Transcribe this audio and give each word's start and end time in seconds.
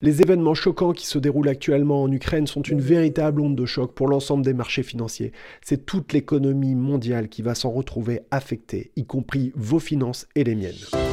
Les 0.00 0.22
événements 0.22 0.54
choquants 0.54 0.92
qui 0.92 1.08
se 1.08 1.18
déroulent 1.18 1.48
actuellement 1.48 2.04
en 2.04 2.12
Ukraine 2.12 2.46
sont 2.46 2.62
une 2.62 2.80
véritable 2.80 3.40
onde 3.40 3.56
de 3.56 3.66
choc 3.66 3.94
pour 3.94 4.06
l'ensemble 4.06 4.44
des 4.44 4.54
marchés 4.54 4.84
financiers. 4.84 5.32
C'est 5.60 5.86
toute 5.86 6.12
l'économie 6.12 6.76
mondiale 6.76 7.28
qui 7.28 7.42
va 7.42 7.56
s'en 7.56 7.72
retrouver 7.72 8.20
affectée, 8.30 8.92
y 8.94 9.04
compris 9.04 9.50
vos 9.56 9.80
finances 9.80 10.28
et 10.36 10.44
les 10.44 10.54
miennes. 10.54 11.07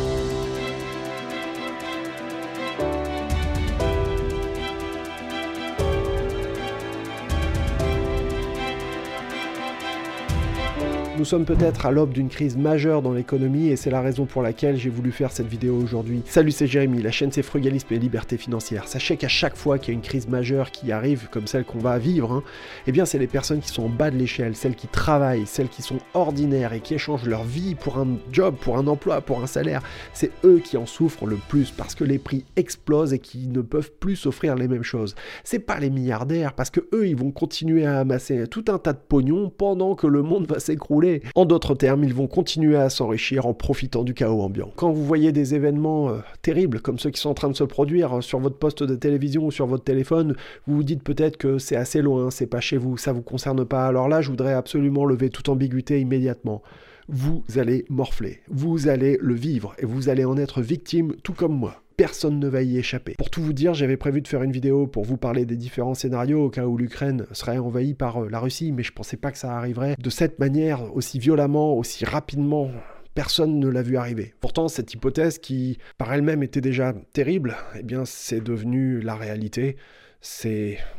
Nous 11.17 11.23
sommes 11.23 11.45
peut-être 11.45 11.85
à 11.85 11.91
l'aube 11.91 12.11
d'une 12.11 12.27
crise 12.27 12.57
majeure 12.57 13.01
dans 13.01 13.13
l'économie 13.13 13.67
et 13.67 13.77
c'est 13.77 13.89
la 13.89 14.01
raison 14.01 14.25
pour 14.25 14.41
laquelle 14.41 14.75
j'ai 14.75 14.89
voulu 14.89 15.13
faire 15.13 15.31
cette 15.31 15.47
vidéo 15.47 15.77
aujourd'hui. 15.81 16.21
Salut, 16.25 16.51
c'est 16.51 16.67
Jérémy, 16.67 17.01
la 17.01 17.11
chaîne 17.11 17.31
c'est 17.31 17.41
Frugalisme 17.41 17.93
et 17.93 17.99
Liberté 17.99 18.35
Financière. 18.35 18.89
Sachez 18.89 19.15
qu'à 19.15 19.29
chaque 19.29 19.55
fois 19.55 19.79
qu'il 19.79 19.93
y 19.93 19.95
a 19.95 19.97
une 19.97 20.03
crise 20.03 20.27
majeure 20.27 20.71
qui 20.71 20.91
arrive, 20.91 21.29
comme 21.31 21.47
celle 21.47 21.63
qu'on 21.63 21.79
va 21.79 21.97
vivre, 21.99 22.33
hein, 22.33 22.43
eh 22.85 22.91
bien 22.91 23.05
c'est 23.05 23.17
les 23.17 23.27
personnes 23.27 23.61
qui 23.61 23.69
sont 23.69 23.83
en 23.83 23.89
bas 23.89 24.11
de 24.11 24.17
l'échelle, 24.17 24.57
celles 24.57 24.75
qui 24.75 24.87
travaillent, 24.87 25.45
celles 25.45 25.69
qui 25.69 25.83
sont 25.83 25.99
ordinaires 26.15 26.73
et 26.73 26.81
qui 26.81 26.95
échangent 26.95 27.27
leur 27.27 27.45
vie 27.45 27.75
pour 27.75 27.97
un 27.97 28.17
job, 28.33 28.55
pour 28.59 28.77
un 28.77 28.85
emploi, 28.85 29.21
pour 29.21 29.41
un 29.41 29.47
salaire. 29.47 29.83
C'est 30.11 30.31
eux 30.43 30.59
qui 30.61 30.75
en 30.75 30.85
souffrent 30.85 31.27
le 31.27 31.37
plus 31.47 31.71
parce 31.71 31.95
que 31.95 32.03
les 32.03 32.19
prix 32.19 32.43
explosent 32.57 33.13
et 33.13 33.19
qui 33.19 33.47
ne 33.47 33.61
peuvent 33.61 33.91
plus 34.01 34.17
s'offrir 34.17 34.55
les 34.55 34.67
mêmes 34.67 34.83
choses. 34.83 35.15
C'est 35.45 35.59
pas 35.59 35.79
les 35.79 35.89
milliardaires 35.89 36.51
parce 36.51 36.71
que 36.71 36.81
eux 36.93 37.07
ils 37.07 37.15
vont 37.15 37.31
continuer 37.31 37.85
à 37.85 37.99
amasser 37.99 38.47
tout 38.47 38.65
un 38.67 38.79
tas 38.79 38.91
de 38.91 38.99
pognon 39.07 39.49
pendant 39.49 39.95
que 39.95 40.07
le 40.07 40.21
monde 40.21 40.45
va 40.45 40.59
s'écrouler 40.59 41.04
en 41.35 41.45
d'autres 41.45 41.75
termes, 41.75 42.03
ils 42.03 42.13
vont 42.13 42.27
continuer 42.27 42.77
à 42.77 42.89
s'enrichir 42.89 43.45
en 43.45 43.53
profitant 43.53 44.03
du 44.03 44.13
chaos 44.13 44.41
ambiant. 44.41 44.71
Quand 44.75 44.91
vous 44.91 45.03
voyez 45.03 45.31
des 45.31 45.55
événements 45.55 46.09
euh, 46.09 46.19
terribles 46.41 46.81
comme 46.81 46.99
ceux 46.99 47.09
qui 47.09 47.19
sont 47.19 47.29
en 47.29 47.33
train 47.33 47.49
de 47.49 47.55
se 47.55 47.63
produire 47.63 48.17
euh, 48.17 48.21
sur 48.21 48.39
votre 48.39 48.57
poste 48.57 48.83
de 48.83 48.95
télévision 48.95 49.45
ou 49.45 49.51
sur 49.51 49.67
votre 49.67 49.83
téléphone, 49.83 50.35
vous 50.67 50.77
vous 50.77 50.83
dites 50.83 51.03
peut-être 51.03 51.37
que 51.37 51.57
c'est 51.57 51.75
assez 51.75 52.01
loin, 52.01 52.31
c'est 52.31 52.47
pas 52.47 52.61
chez 52.61 52.77
vous, 52.77 52.97
ça 52.97 53.13
vous 53.13 53.21
concerne 53.21 53.65
pas. 53.65 53.87
Alors 53.87 54.07
là, 54.07 54.21
je 54.21 54.29
voudrais 54.29 54.53
absolument 54.53 55.05
lever 55.05 55.29
toute 55.29 55.49
ambiguïté 55.49 55.99
immédiatement 55.99 56.61
vous 57.07 57.43
allez 57.57 57.85
morfler, 57.89 58.39
vous 58.47 58.87
allez 58.87 59.19
le 59.21 59.35
vivre 59.35 59.75
et 59.77 59.85
vous 59.85 60.09
allez 60.09 60.25
en 60.25 60.37
être 60.37 60.61
victime 60.61 61.13
tout 61.21 61.33
comme 61.33 61.55
moi 61.55 61.84
personne 61.97 62.39
ne 62.39 62.47
va 62.47 62.61
y 62.61 62.77
échapper. 62.77 63.15
Pour 63.17 63.29
tout 63.29 63.41
vous 63.41 63.53
dire, 63.53 63.73
j'avais 63.73 63.97
prévu 63.97 64.21
de 64.21 64.27
faire 64.27 64.43
une 64.43 64.51
vidéo 64.51 64.87
pour 64.87 65.03
vous 65.03 65.17
parler 65.17 65.45
des 65.45 65.55
différents 65.55 65.93
scénarios 65.93 66.45
au 66.45 66.49
cas 66.49 66.65
où 66.65 66.77
l'Ukraine 66.77 67.25
serait 67.31 67.57
envahie 67.57 67.93
par 67.93 68.23
euh, 68.23 68.29
la 68.29 68.39
Russie, 68.39 68.71
mais 68.71 68.83
je 68.83 68.91
pensais 68.91 69.17
pas 69.17 69.31
que 69.31 69.37
ça 69.37 69.55
arriverait 69.55 69.95
de 69.97 70.09
cette 70.09 70.39
manière, 70.39 70.95
aussi 70.95 71.19
violemment, 71.19 71.77
aussi 71.77 72.05
rapidement. 72.05 72.71
Personne 73.13 73.59
ne 73.59 73.69
l'a 73.69 73.81
vu 73.81 73.95
arriver. 73.95 74.33
Pourtant, 74.41 74.67
cette 74.67 74.93
hypothèse 74.93 75.39
qui, 75.39 75.77
par 75.97 76.11
elle-même, 76.13 76.43
était 76.43 76.61
déjà 76.61 76.93
terrible, 77.13 77.55
eh 77.79 77.83
bien, 77.83 78.03
c'est 78.03 78.41
devenu 78.41 78.99
la 78.99 79.15
réalité 79.15 79.77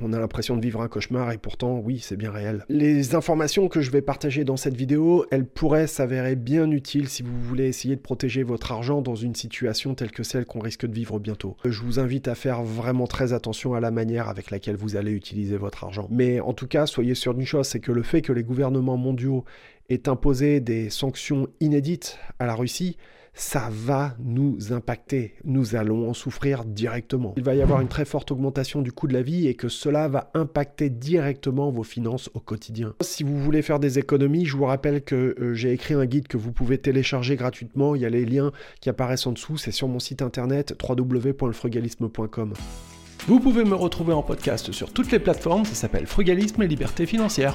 on 0.01 0.13
a 0.13 0.19
l'impression 0.19 0.57
de 0.57 0.63
vivre 0.63 0.81
un 0.81 0.89
cauchemar 0.89 1.33
et 1.33 1.39
pourtant, 1.39 1.79
oui, 1.79 1.99
c'est 2.01 2.17
bien 2.17 2.31
réel. 2.31 2.65
Les 2.69 3.15
informations 3.15 3.69
que 3.69 3.81
je 3.81 3.91
vais 3.91 4.03
partager 4.03 4.45
dans 4.45 4.57
cette 4.57 4.77
vidéo, 4.77 5.27
elles 5.31 5.47
pourraient 5.47 5.87
s'avérer 5.87 6.37
bien 6.37 6.71
utiles 6.71 7.09
si 7.09 7.23
vous 7.23 7.41
voulez 7.43 7.67
essayer 7.67 7.97
de 7.97 8.01
protéger 8.01 8.43
votre 8.43 8.73
argent 8.73 9.03
dans 9.03 9.15
une 9.15 9.35
situation 9.35 9.95
telle 9.95 10.11
que 10.11 10.23
celle 10.23 10.47
qu'on 10.47 10.61
risque 10.61 10.87
de 10.87 10.95
vivre 10.95 11.19
bientôt. 11.19 11.57
Je 11.65 11.83
vous 11.83 11.99
invite 11.99 12.29
à 12.29 12.35
faire 12.35 12.63
vraiment 12.63 13.07
très 13.07 13.33
attention 13.33 13.75
à 13.75 13.81
la 13.81 13.91
manière 13.91 14.29
avec 14.29 14.51
laquelle 14.51 14.77
vous 14.77 14.97
allez 14.97 15.13
utiliser 15.13 15.57
votre 15.57 15.85
argent. 15.85 16.09
Mais 16.11 16.41
en 16.41 16.53
tout 16.53 16.67
cas, 16.67 16.87
soyez 16.87 17.15
sûr 17.15 17.35
d'une 17.35 17.47
chose, 17.47 17.67
c'est 17.67 17.81
que 17.81 17.93
le 17.93 18.03
fait 18.03 18.23
que 18.23 18.33
les 18.33 18.43
gouvernements 18.43 18.97
mondiaux 18.97 19.45
aient 19.89 20.09
imposé 20.09 20.61
des 20.61 20.91
sanctions 20.91 21.49
inédites 21.61 22.19
à 22.39 22.47
la 22.47 22.55
Russie, 22.55 22.97
ça 23.37 23.69
va 23.70 24.17
nous 24.19 24.73
impacter. 24.73 25.34
Nous 25.45 25.77
allons 25.77 26.09
en 26.09 26.15
souffrir 26.15 26.65
directement. 26.65 27.34
Il 27.37 27.45
va 27.45 27.55
y 27.55 27.61
avoir 27.61 27.83
une 27.83 27.89
très 27.89 28.06
forte 28.06 28.33
augmentation 28.33 28.81
du 28.81 28.92
coût 28.92 29.06
de 29.06 29.12
la 29.12 29.20
vie 29.23 29.47
et 29.47 29.55
que 29.55 29.69
cela 29.69 30.09
va 30.09 30.31
impacter 30.33 30.89
directement 30.89 31.70
vos 31.70 31.83
finances 31.83 32.31
au 32.33 32.41
quotidien. 32.41 32.95
Si 33.03 33.23
vous 33.23 33.39
voulez 33.39 33.61
faire 33.61 33.79
des 33.79 33.98
économies, 33.98 34.47
je 34.47 34.57
vous 34.57 34.64
rappelle 34.64 35.03
que 35.03 35.37
euh, 35.39 35.55
j'ai 35.55 35.73
écrit 35.73 35.92
un 35.92 36.07
guide 36.07 36.29
que 36.29 36.39
vous 36.39 36.51
pouvez 36.51 36.79
télécharger 36.79 37.36
gratuitement. 37.36 37.95
Il 37.95 38.01
y 38.01 38.07
a 38.07 38.11
les 38.11 38.24
liens 38.24 38.52
qui 38.80 38.89
apparaissent 38.89 39.27
en 39.27 39.33
dessous. 39.33 39.58
C'est 39.58 39.70
sur 39.70 39.86
mon 39.86 39.98
site 39.98 40.23
internet 40.23 40.74
www.frugalisme.com. 40.83 42.55
Vous 43.27 43.41
pouvez 43.41 43.64
me 43.64 43.74
retrouver 43.74 44.14
en 44.14 44.23
podcast 44.23 44.73
sur 44.73 44.92
toutes 44.92 45.13
les 45.13 45.18
plateformes. 45.18 45.67
Ça 45.67 45.74
s'appelle 45.74 46.07
Frugalisme 46.07 46.63
et 46.63 46.68
Liberté 46.68 47.05
Financière. 47.05 47.55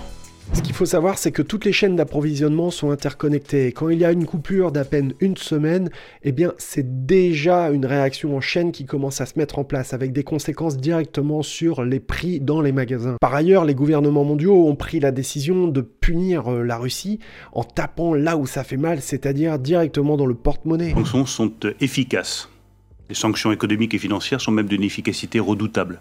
Ce 0.54 0.62
qu'il 0.62 0.74
faut 0.74 0.86
savoir, 0.86 1.18
c'est 1.18 1.32
que 1.32 1.42
toutes 1.42 1.64
les 1.64 1.72
chaînes 1.72 1.96
d'approvisionnement 1.96 2.72
sont 2.72 2.92
interconnectées. 2.92 3.72
Quand 3.72 3.88
il 3.88 4.00
y 4.00 4.06
a 4.06 4.12
une 4.12 4.26
coupure 4.26 4.74
d'à 4.74 4.84
peine 4.84 5.14
une 5.22 5.38
semaine, 5.38 5.90
eh 6.24 6.34
bien, 6.34 6.54
c'est 6.58 7.06
déjà 7.06 7.70
une 7.70 7.86
réaction 7.86 8.36
en 8.36 8.42
chaîne 8.42 8.74
qui 8.74 8.86
commence 8.86 9.22
à 9.22 9.26
se 9.26 9.40
mettre 9.40 9.60
en 9.60 9.64
place, 9.64 9.94
avec 9.94 10.12
des 10.12 10.24
conséquences 10.24 10.76
directement 10.76 11.42
sur 11.42 11.86
les 11.86 12.02
prix 12.02 12.42
dans 12.42 12.60
les 12.60 12.74
magasins. 12.74 13.16
Par 13.22 13.34
ailleurs, 13.34 13.64
les 13.64 13.76
gouvernements 13.76 14.26
mondiaux 14.26 14.68
ont 14.68 14.76
pris 14.76 15.00
la 15.00 15.12
décision 15.12 15.70
de 15.70 15.80
punir 15.80 16.52
euh, 16.52 16.64
la 16.64 16.78
Russie 16.78 17.20
en 17.54 17.64
tapant 17.64 18.14
là 18.14 18.36
où 18.36 18.46
ça 18.46 18.66
fait 18.66 18.78
mal, 18.78 19.02
c'est-à-dire 19.02 19.58
directement 19.58 20.18
dans 20.18 20.26
le 20.26 20.36
porte-monnaie. 20.36 20.90
Les 20.90 20.96
sanctions 20.96 21.26
sont 21.26 21.54
euh, 21.64 21.74
efficaces. 21.80 22.50
Les 23.08 23.16
sanctions 23.16 23.52
économiques 23.52 23.94
et 23.94 23.98
financières 23.98 24.40
sont 24.40 24.52
même 24.52 24.68
d'une 24.68 24.84
efficacité 24.84 25.40
redoutable. 25.40 26.00